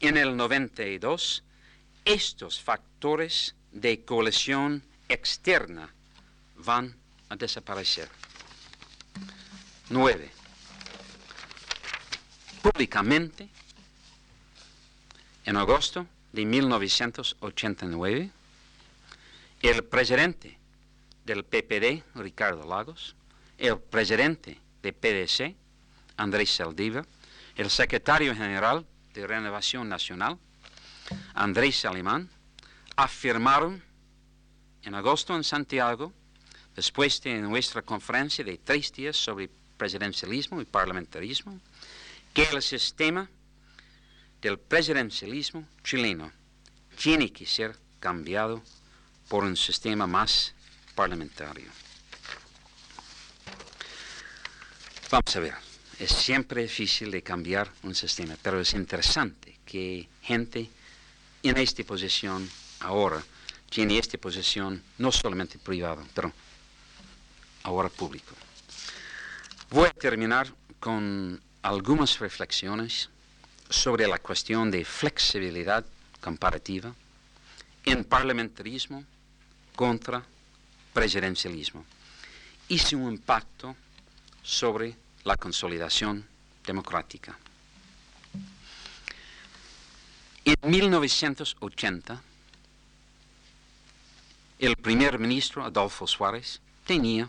en 0.00 0.16
el 0.16 0.34
92, 0.34 1.44
estos 2.06 2.60
factores 2.60 3.54
de 3.70 4.02
coalición 4.02 4.82
externa 5.10 5.92
van 6.56 6.96
a 7.28 7.36
desaparecer. 7.36 8.08
9 9.90 10.40
públicamente 12.62 13.48
en 15.44 15.56
agosto 15.56 16.06
de 16.32 16.44
1989, 16.44 18.30
el 19.62 19.84
presidente 19.84 20.58
del 21.24 21.44
PPD, 21.44 22.02
Ricardo 22.14 22.66
Lagos, 22.66 23.14
el 23.58 23.78
presidente 23.78 24.58
de 24.82 24.92
PDC, 24.92 25.54
Andrés 26.16 26.50
Saldívar, 26.50 27.06
el 27.56 27.70
secretario 27.70 28.34
general 28.34 28.86
de 29.12 29.26
Renovación 29.26 29.88
Nacional, 29.88 30.38
Andrés 31.34 31.84
Alemán, 31.84 32.28
afirmaron 32.96 33.82
en 34.82 34.94
agosto 34.94 35.36
en 35.36 35.44
Santiago, 35.44 36.12
después 36.74 37.20
de 37.22 37.40
nuestra 37.40 37.82
conferencia 37.82 38.44
de 38.44 38.58
tres 38.58 38.92
días 38.92 39.16
sobre 39.16 39.50
presidencialismo 39.76 40.60
y 40.60 40.64
parlamentarismo, 40.64 41.60
que 42.32 42.44
el 42.44 42.62
sistema 42.62 43.28
del 44.40 44.58
presidencialismo 44.58 45.66
chileno 45.84 46.32
tiene 46.96 47.32
que 47.32 47.46
ser 47.46 47.76
cambiado 47.98 48.62
por 49.28 49.44
un 49.44 49.56
sistema 49.56 50.06
más 50.06 50.54
parlamentario. 50.94 51.70
Vamos 55.10 55.36
a 55.36 55.40
ver, 55.40 55.54
es 55.98 56.10
siempre 56.10 56.62
difícil 56.62 57.10
de 57.10 57.22
cambiar 57.22 57.70
un 57.82 57.94
sistema, 57.94 58.36
pero 58.42 58.60
es 58.60 58.74
interesante 58.74 59.58
que 59.64 60.08
gente 60.22 60.70
en 61.42 61.56
esta 61.56 61.82
posición 61.84 62.48
ahora 62.80 63.22
tiene 63.68 63.98
esta 63.98 64.18
posición 64.18 64.82
no 64.98 65.12
solamente 65.12 65.58
privada, 65.58 66.04
pero 66.14 66.32
ahora 67.62 67.88
público. 67.88 68.34
Voy 69.70 69.88
a 69.88 69.92
terminar 69.92 70.52
con 70.80 71.40
algunas 71.62 72.18
reflexiones 72.18 73.10
sobre 73.70 74.06
la 74.08 74.18
cuestión 74.18 74.70
de 74.70 74.84
flexibilidad 74.84 75.86
comparativa 76.20 76.92
en 77.84 78.04
parlamentarismo 78.04 79.04
contra 79.74 80.22
presidencialismo 80.92 81.84
y 82.68 82.78
su 82.78 82.98
impacto 82.98 83.74
sobre 84.42 84.96
la 85.24 85.36
consolidación 85.36 86.26
democrática. 86.66 87.38
En 90.44 90.56
1980, 90.70 92.22
el 94.58 94.76
primer 94.76 95.18
ministro 95.18 95.64
Adolfo 95.64 96.06
Suárez 96.06 96.60
tenía 96.86 97.28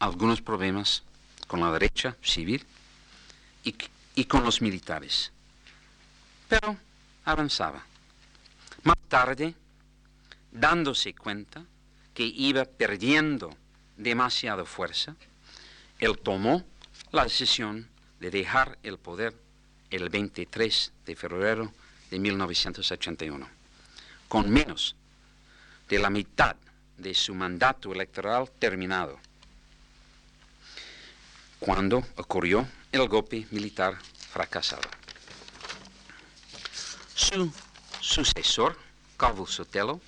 algunos 0.00 0.40
problemas 0.40 1.02
con 1.46 1.60
la 1.60 1.70
derecha 1.72 2.16
civil 2.22 2.64
y, 3.64 3.74
y 4.14 4.24
con 4.24 4.44
los 4.44 4.62
militares, 4.62 5.32
pero 6.48 6.76
avanzaba. 7.24 7.84
Más 8.82 8.96
tarde, 9.08 9.54
dándose 10.50 11.14
cuenta 11.14 11.62
que 12.14 12.24
iba 12.24 12.64
perdiendo 12.64 13.54
demasiada 13.96 14.64
fuerza, 14.64 15.14
él 15.98 16.18
tomó 16.18 16.64
la 17.12 17.24
decisión 17.24 17.88
de 18.20 18.30
dejar 18.30 18.78
el 18.82 18.98
poder 18.98 19.34
el 19.90 20.08
23 20.08 20.92
de 21.06 21.16
febrero 21.16 21.72
de 22.10 22.18
1981, 22.18 23.48
con 24.28 24.50
menos 24.50 24.96
de 25.88 25.98
la 25.98 26.10
mitad 26.10 26.56
de 26.96 27.14
su 27.14 27.34
mandato 27.34 27.92
electoral 27.92 28.50
terminado, 28.58 29.18
cuando 31.58 32.04
ocurrió 32.16 32.66
el 32.92 33.08
golpe 33.08 33.46
militar 33.50 33.98
fracasado. 34.30 34.88
Su 37.18 37.52
sucesor, 38.00 38.78
Calvo 39.16 39.44
Sotelo, 39.44 40.00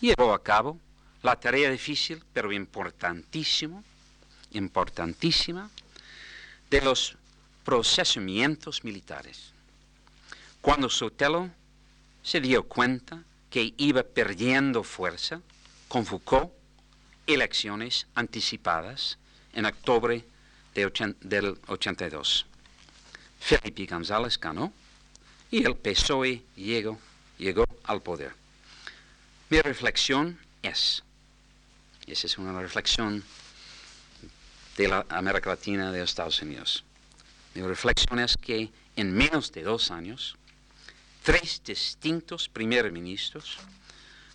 llevó 0.00 0.34
a 0.34 0.42
cabo 0.42 0.80
la 1.22 1.38
tarea 1.38 1.70
difícil 1.70 2.24
pero 2.32 2.50
importantísima, 2.50 3.84
importantísima 4.50 5.70
de 6.68 6.80
los 6.80 7.16
procesamientos 7.64 8.82
militares. 8.82 9.52
Cuando 10.60 10.90
Sotelo 10.90 11.50
se 12.20 12.40
dio 12.40 12.64
cuenta 12.64 13.22
que 13.48 13.72
iba 13.76 14.02
perdiendo 14.02 14.82
fuerza, 14.82 15.40
convocó 15.86 16.52
elecciones 17.28 18.08
anticipadas 18.16 19.18
en 19.52 19.66
octubre 19.66 20.24
de 20.74 21.14
del 21.20 21.60
82. 21.68 22.44
Felipe 23.38 23.86
González 23.86 24.38
ganó 24.38 24.72
y 25.50 25.64
el 25.64 25.76
PSOE 25.76 26.42
llegó, 26.56 26.98
llegó 27.38 27.64
al 27.84 28.02
poder. 28.02 28.32
Mi 29.48 29.60
reflexión 29.60 30.38
es, 30.62 31.02
esa 32.06 32.26
es 32.26 32.38
una 32.38 32.60
reflexión 32.60 33.24
de 34.76 34.88
la 34.88 35.04
América 35.08 35.50
Latina 35.50 35.90
de 35.90 36.02
Estados 36.02 36.40
Unidos, 36.42 36.84
mi 37.54 37.62
reflexión 37.62 38.20
es 38.20 38.36
que 38.36 38.70
en 38.94 39.12
menos 39.12 39.50
de 39.50 39.62
dos 39.62 39.90
años, 39.90 40.36
tres 41.22 41.60
distintos 41.64 42.48
primeros 42.48 42.92
ministros 42.92 43.58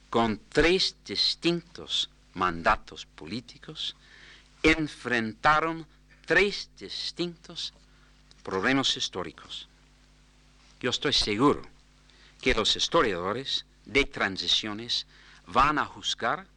con 0.10 0.40
tres 0.50 0.96
distintos 1.06 2.10
mandatos 2.34 3.06
políticos 3.06 3.96
enfrentaron 4.64 5.86
tres 6.26 6.70
distintos 6.78 7.74
problemas 8.44 8.96
históricos. 8.98 9.68
Yo 10.80 10.90
estoy 10.90 11.14
seguro 11.14 11.62
que 12.42 12.54
los 12.54 12.76
historiadores 12.76 13.66
de 13.86 14.06
transiciones 14.06 15.06
van 15.48 15.78
a 15.78 15.86
juzgar 15.86 16.48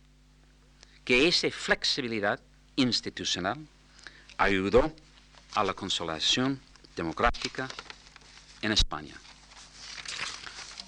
que 1.05 1.29
esa 1.29 1.51
flexibilidad 1.51 2.41
institucional 2.77 3.59
ayudó 4.37 4.95
a 5.55 5.65
la 5.65 5.75
consolidación 5.75 6.61
democrática 6.95 7.69
en 8.61 8.73
España. 8.73 9.15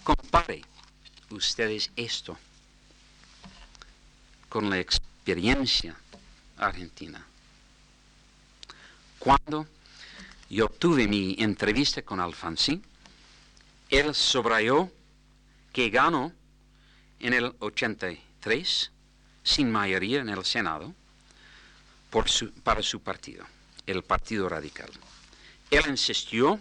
Compare 0.05 0.63
ustedes 1.31 1.91
esto 1.97 2.37
con 4.49 4.69
la 4.69 4.79
experiencia 4.79 5.95
argentina. 6.59 7.25
Cuando 9.19 9.67
yo 10.49 10.69
tuve 10.69 11.07
mi 11.07 11.37
entrevista 11.39 12.03
con 12.03 12.21
Alfonsín, 12.21 12.85
él 13.91 14.15
subrayó 14.15 14.91
que 15.73 15.91
ganó 15.91 16.33
en 17.19 17.35
el 17.35 17.55
83 17.59 18.91
sin 19.43 19.71
mayoría 19.71 20.21
en 20.21 20.29
el 20.29 20.45
Senado 20.45 20.95
para 22.63 22.83
su 22.83 23.01
partido, 23.01 23.45
el 23.87 24.03
Partido 24.03 24.49
Radical. 24.49 24.91
Él 25.71 25.83
insistió 25.89 26.61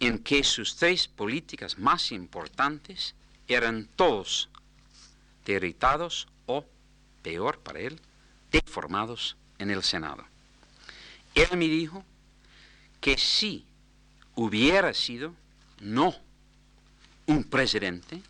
en 0.00 0.18
que 0.18 0.44
sus 0.44 0.76
tres 0.76 1.08
políticas 1.08 1.78
más 1.78 2.12
importantes 2.12 3.14
eran 3.48 3.88
todos 3.96 4.48
derritados 5.44 6.28
o, 6.46 6.64
peor 7.22 7.58
para 7.60 7.80
él, 7.80 8.00
deformados 8.50 9.36
en 9.58 9.70
el 9.70 9.82
Senado. 9.82 10.24
Él 11.34 11.56
me 11.56 11.68
dijo 11.68 12.04
que 13.00 13.16
si 13.16 13.64
hubiera 14.34 14.92
sido 14.92 15.34
no 15.80 16.14
un 17.26 17.44
presidente, 17.44 18.20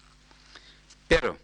pero 1.08 1.38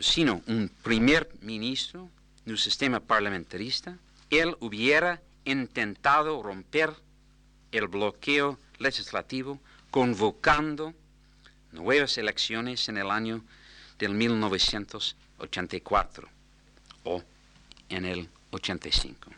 sino 0.00 0.42
un 0.46 0.70
primer 0.82 1.28
ministro 1.40 2.08
de 2.44 2.52
un 2.52 2.58
sistema 2.58 3.00
parlamentarista, 3.00 3.98
él 4.30 4.56
hubiera 4.60 5.20
intentado 5.44 6.40
romper 6.42 6.94
el 7.72 7.88
bloqueo 7.88 8.58
legislativo 8.78 9.58
convocando 9.90 10.94
nuevas 11.72 12.16
elecciones 12.18 12.88
en 12.88 12.98
el 12.98 13.10
año 13.10 13.42
del 13.98 14.14
1984 14.14 16.28
o 17.04 17.24
en 17.88 18.04
el 18.04 18.28
85. 18.50 19.30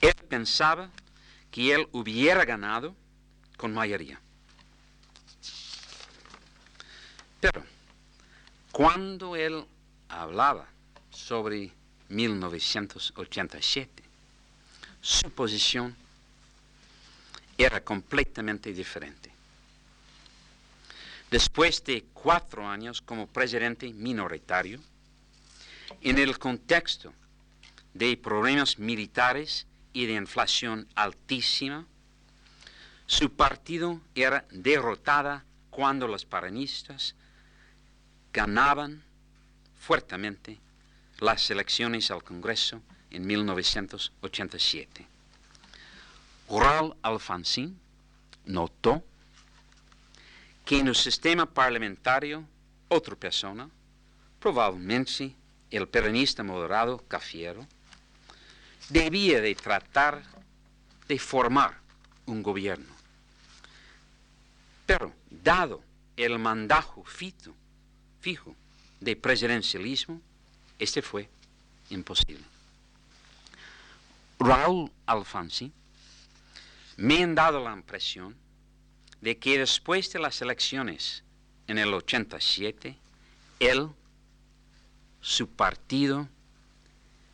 Él 0.00 0.14
pensaba 0.28 0.88
que 1.50 1.74
él 1.74 1.88
hubiera 1.92 2.44
ganado 2.44 2.94
con 3.58 3.74
mayoría. 3.74 4.18
Pero 7.40 7.62
cuando 8.72 9.36
él 9.36 9.66
hablaba 10.08 10.66
sobre 11.10 11.70
1987, 12.08 14.02
su 15.02 15.30
posición 15.30 15.94
era 17.58 17.84
completamente 17.84 18.72
diferente. 18.72 19.30
Después 21.30 21.84
de 21.84 22.06
cuatro 22.14 22.66
años 22.66 23.02
como 23.02 23.26
presidente 23.26 23.92
minoritario, 23.92 24.80
en 26.00 26.18
el 26.18 26.38
contexto 26.38 27.12
de 27.92 28.16
problemas 28.16 28.78
militares 28.78 29.66
y 29.92 30.06
de 30.06 30.14
inflación 30.14 30.86
altísima, 30.94 31.86
su 33.08 33.32
partido 33.32 34.02
era 34.14 34.44
derrotada 34.50 35.42
cuando 35.70 36.06
los 36.06 36.26
paranistas 36.26 37.14
ganaban 38.34 39.02
fuertemente 39.80 40.58
las 41.18 41.50
elecciones 41.50 42.10
al 42.10 42.22
Congreso 42.22 42.82
en 43.10 43.26
1987. 43.26 45.06
Raúl 46.50 46.94
Alfonsín 47.00 47.80
notó 48.44 49.02
que 50.66 50.78
en 50.78 50.88
el 50.88 50.94
sistema 50.94 51.46
parlamentario 51.46 52.44
otra 52.88 53.16
persona, 53.16 53.70
probablemente 54.38 55.34
el 55.70 55.88
peronista 55.88 56.42
moderado 56.42 57.02
Cafiero, 57.08 57.66
debía 58.90 59.40
de 59.40 59.54
tratar 59.54 60.22
de 61.08 61.18
formar 61.18 61.78
un 62.26 62.42
gobierno. 62.42 62.97
Pero, 64.88 65.12
dado 65.28 65.82
el 66.16 66.38
mandato 66.38 67.04
fito, 67.04 67.54
fijo 68.22 68.56
de 69.00 69.16
presidencialismo, 69.16 70.18
este 70.78 71.02
fue 71.02 71.28
imposible. 71.90 72.42
Raúl 74.38 74.90
Alfonsín 75.04 75.74
me 76.96 77.22
han 77.22 77.34
dado 77.34 77.62
la 77.62 77.74
impresión 77.74 78.34
de 79.20 79.36
que 79.36 79.58
después 79.58 80.10
de 80.10 80.20
las 80.20 80.40
elecciones 80.40 81.22
en 81.66 81.76
el 81.76 81.92
87, 81.92 82.96
él, 83.60 83.90
su 85.20 85.50
partido 85.50 86.30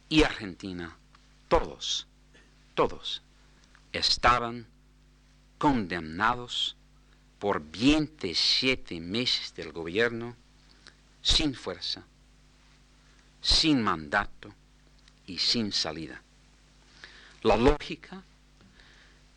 y 0.08 0.24
Argentina, 0.24 0.96
todos, 1.46 2.08
todos, 2.74 3.22
estaban 3.92 4.66
condenados 5.58 6.76
por 7.44 7.60
27 7.60 8.98
meses 9.00 9.54
del 9.54 9.70
gobierno 9.70 10.34
sin 11.20 11.54
fuerza, 11.54 12.02
sin 13.42 13.82
mandato 13.82 14.50
y 15.26 15.36
sin 15.36 15.70
salida. 15.70 16.22
La 17.42 17.58
lógica 17.58 18.22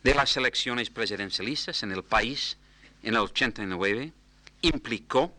de 0.02 0.14
las 0.14 0.34
elecciones 0.38 0.88
presidencialistas 0.88 1.82
en 1.82 1.92
el 1.92 2.02
país 2.02 2.56
en 3.02 3.12
el 3.12 3.20
89 3.20 4.10
implicó 4.62 5.30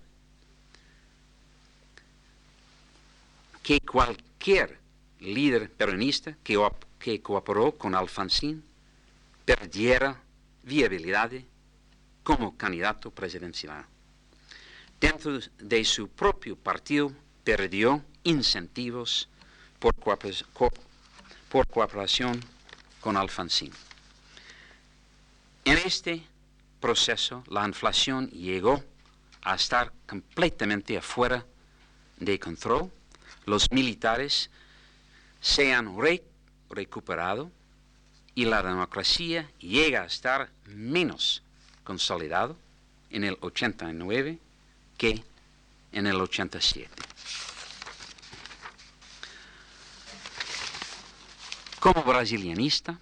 que 3.63 3.82
cualquier 3.82 4.78
líder 5.22 5.72
peronista 5.72 6.38
que, 6.43 6.70
que 6.99 7.20
cooperó 7.20 7.72
con 7.72 7.95
Alfonsín 7.95 8.63
perdiera 9.43 10.22
viabilidad 10.61 11.32
como 12.30 12.55
candidato 12.55 13.09
presidencial. 13.09 13.84
Dentro 15.01 15.39
de 15.57 15.84
su 15.84 16.09
propio 16.09 16.55
partido 16.55 17.11
perdió 17.43 18.05
incentivos 18.23 19.27
por, 19.80 19.95
cooperación 21.65 22.39
con 23.01 23.17
Alfonsín. 23.17 23.71
En 25.65 25.80
este 25.80 26.21
proceso 26.80 27.43
la 27.47 27.65
inflación 27.65 28.30
llegó 28.30 28.84
a 29.41 29.55
estar 29.55 29.91
completamente 30.05 30.99
afuera 30.99 31.43
de 32.17 32.39
control. 32.39 32.91
Los 33.47 33.71
militares 33.71 34.51
se 35.41 35.73
han 35.73 35.97
recuperado 36.69 37.49
y 38.36 38.45
la 38.45 38.61
democracia 38.61 39.49
llega 39.57 40.03
a 40.03 40.05
estar 40.05 40.51
menos 40.67 41.41
consolidado 41.89 42.55
en 43.09 43.23
el 43.23 43.35
89 43.41 44.37
que 44.95 45.23
en 45.91 46.05
el 46.05 46.21
87. 46.21 46.87
Como 51.79 52.03
brasilianista, 52.03 52.99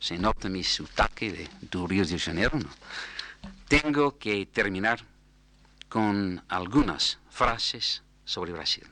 se 0.00 0.16
nota 0.16 0.48
mi 0.48 0.64
sutaque 0.64 1.30
de, 1.30 1.86
Río 1.86 2.06
de 2.06 2.18
Janeiro, 2.18 2.58
tengo 3.68 4.16
que 4.16 4.46
terminar 4.46 5.04
con 5.90 6.42
algunas 6.48 7.18
frases 7.28 8.02
sobre 8.24 8.52
Brasil. 8.52 8.88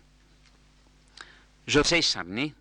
José 1.67 2.03
Sarney 2.03 2.55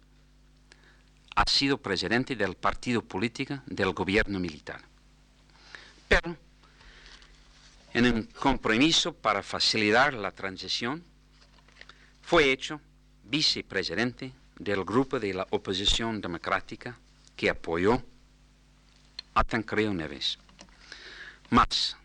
ha 1.35 1.43
sido 1.49 1.79
presidente 1.79 2.37
del 2.37 2.55
partido 2.55 3.01
político 3.01 3.59
del 3.65 3.91
gobierno 3.91 4.39
militar, 4.39 4.92
pero 6.13 6.37
en 7.93 8.05
un 8.05 8.23
compromiso 8.23 9.13
para 9.13 9.41
facilitar 9.41 10.13
la 10.13 10.31
transición, 10.31 11.03
fue 12.21 12.51
hecho 12.51 12.79
vicepresidente 13.23 14.31
del 14.59 14.83
grupo 14.83 15.19
de 15.19 15.33
la 15.33 15.47
oposición 15.49 16.21
democrática 16.21 16.97
que 17.35 17.49
apoyó 17.49 18.03
a 19.33 19.43
Tancredo 19.43 19.91
Neves. 19.93 20.37
Más, 21.49 21.97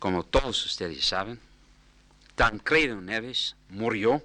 como 0.00 0.24
todos 0.24 0.66
ustedes 0.66 1.04
saben, 1.04 1.38
Tancredo 2.34 3.00
Neves 3.00 3.54
murió 3.68 4.20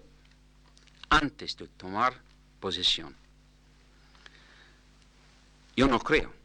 antes 1.10 1.56
de 1.56 1.68
tomar 1.68 2.20
posesión. 2.60 3.16
Yo 5.76 5.88
no 5.88 6.00
creo 6.00 6.39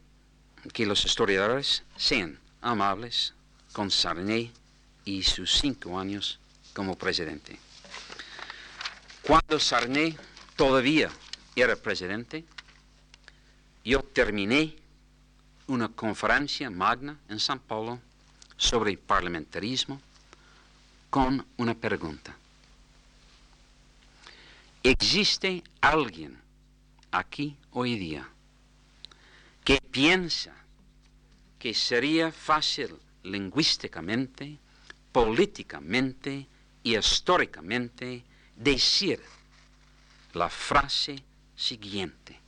que 0.73 0.85
los 0.85 1.05
historiadores 1.05 1.83
sean 1.95 2.39
amables 2.61 3.33
con 3.71 3.91
Sarney 3.91 4.51
y 5.03 5.23
sus 5.23 5.51
cinco 5.59 5.99
años 5.99 6.39
como 6.73 6.97
presidente. 6.97 7.59
Cuando 9.21 9.59
Sarney 9.59 10.17
todavía 10.55 11.09
era 11.55 11.75
presidente, 11.75 12.45
yo 13.83 14.01
terminé 14.01 14.75
una 15.67 15.89
conferencia 15.89 16.69
magna 16.69 17.17
en 17.29 17.39
San 17.39 17.59
Paulo 17.59 17.99
sobre 18.57 18.97
parlamentarismo 18.97 20.01
con 21.09 21.45
una 21.57 21.73
pregunta. 21.73 22.35
¿Existe 24.83 25.63
alguien 25.81 26.39
aquí 27.11 27.55
hoy 27.71 27.97
día 27.97 28.29
que 29.65 29.81
piensa 29.81 30.53
que 31.59 31.73
sería 31.73 32.31
fácil 32.31 32.95
lingüísticamente, 33.23 34.59
políticamente 35.11 36.47
y 36.83 36.95
históricamente 36.95 38.23
decir 38.55 39.19
la 40.33 40.49
frase 40.49 41.23
siguiente. 41.55 42.39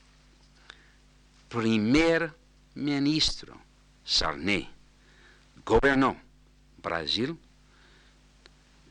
Primer 1.50 2.36
ministro 2.76 3.60
Sarney 4.06 4.70
gobernó 5.66 6.22
Brasil 6.78 7.36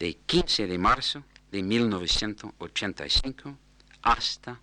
de 0.01 0.15
15 0.27 0.67
de 0.67 0.79
marzo 0.79 1.23
de 1.53 1.63
1985 1.63 3.57
hasta 4.03 4.61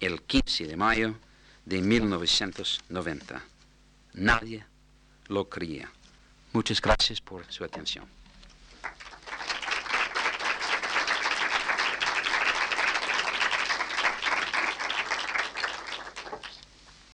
el 0.00 0.22
15 0.22 0.66
de 0.66 0.76
mayo 0.76 1.18
de 1.66 1.82
1990. 1.82 3.42
Nadie 4.14 4.64
lo 5.26 5.48
creía. 5.48 5.90
Muchas 6.52 6.80
gracias 6.80 7.20
por 7.20 7.44
su 7.52 7.64
atención. 7.64 8.06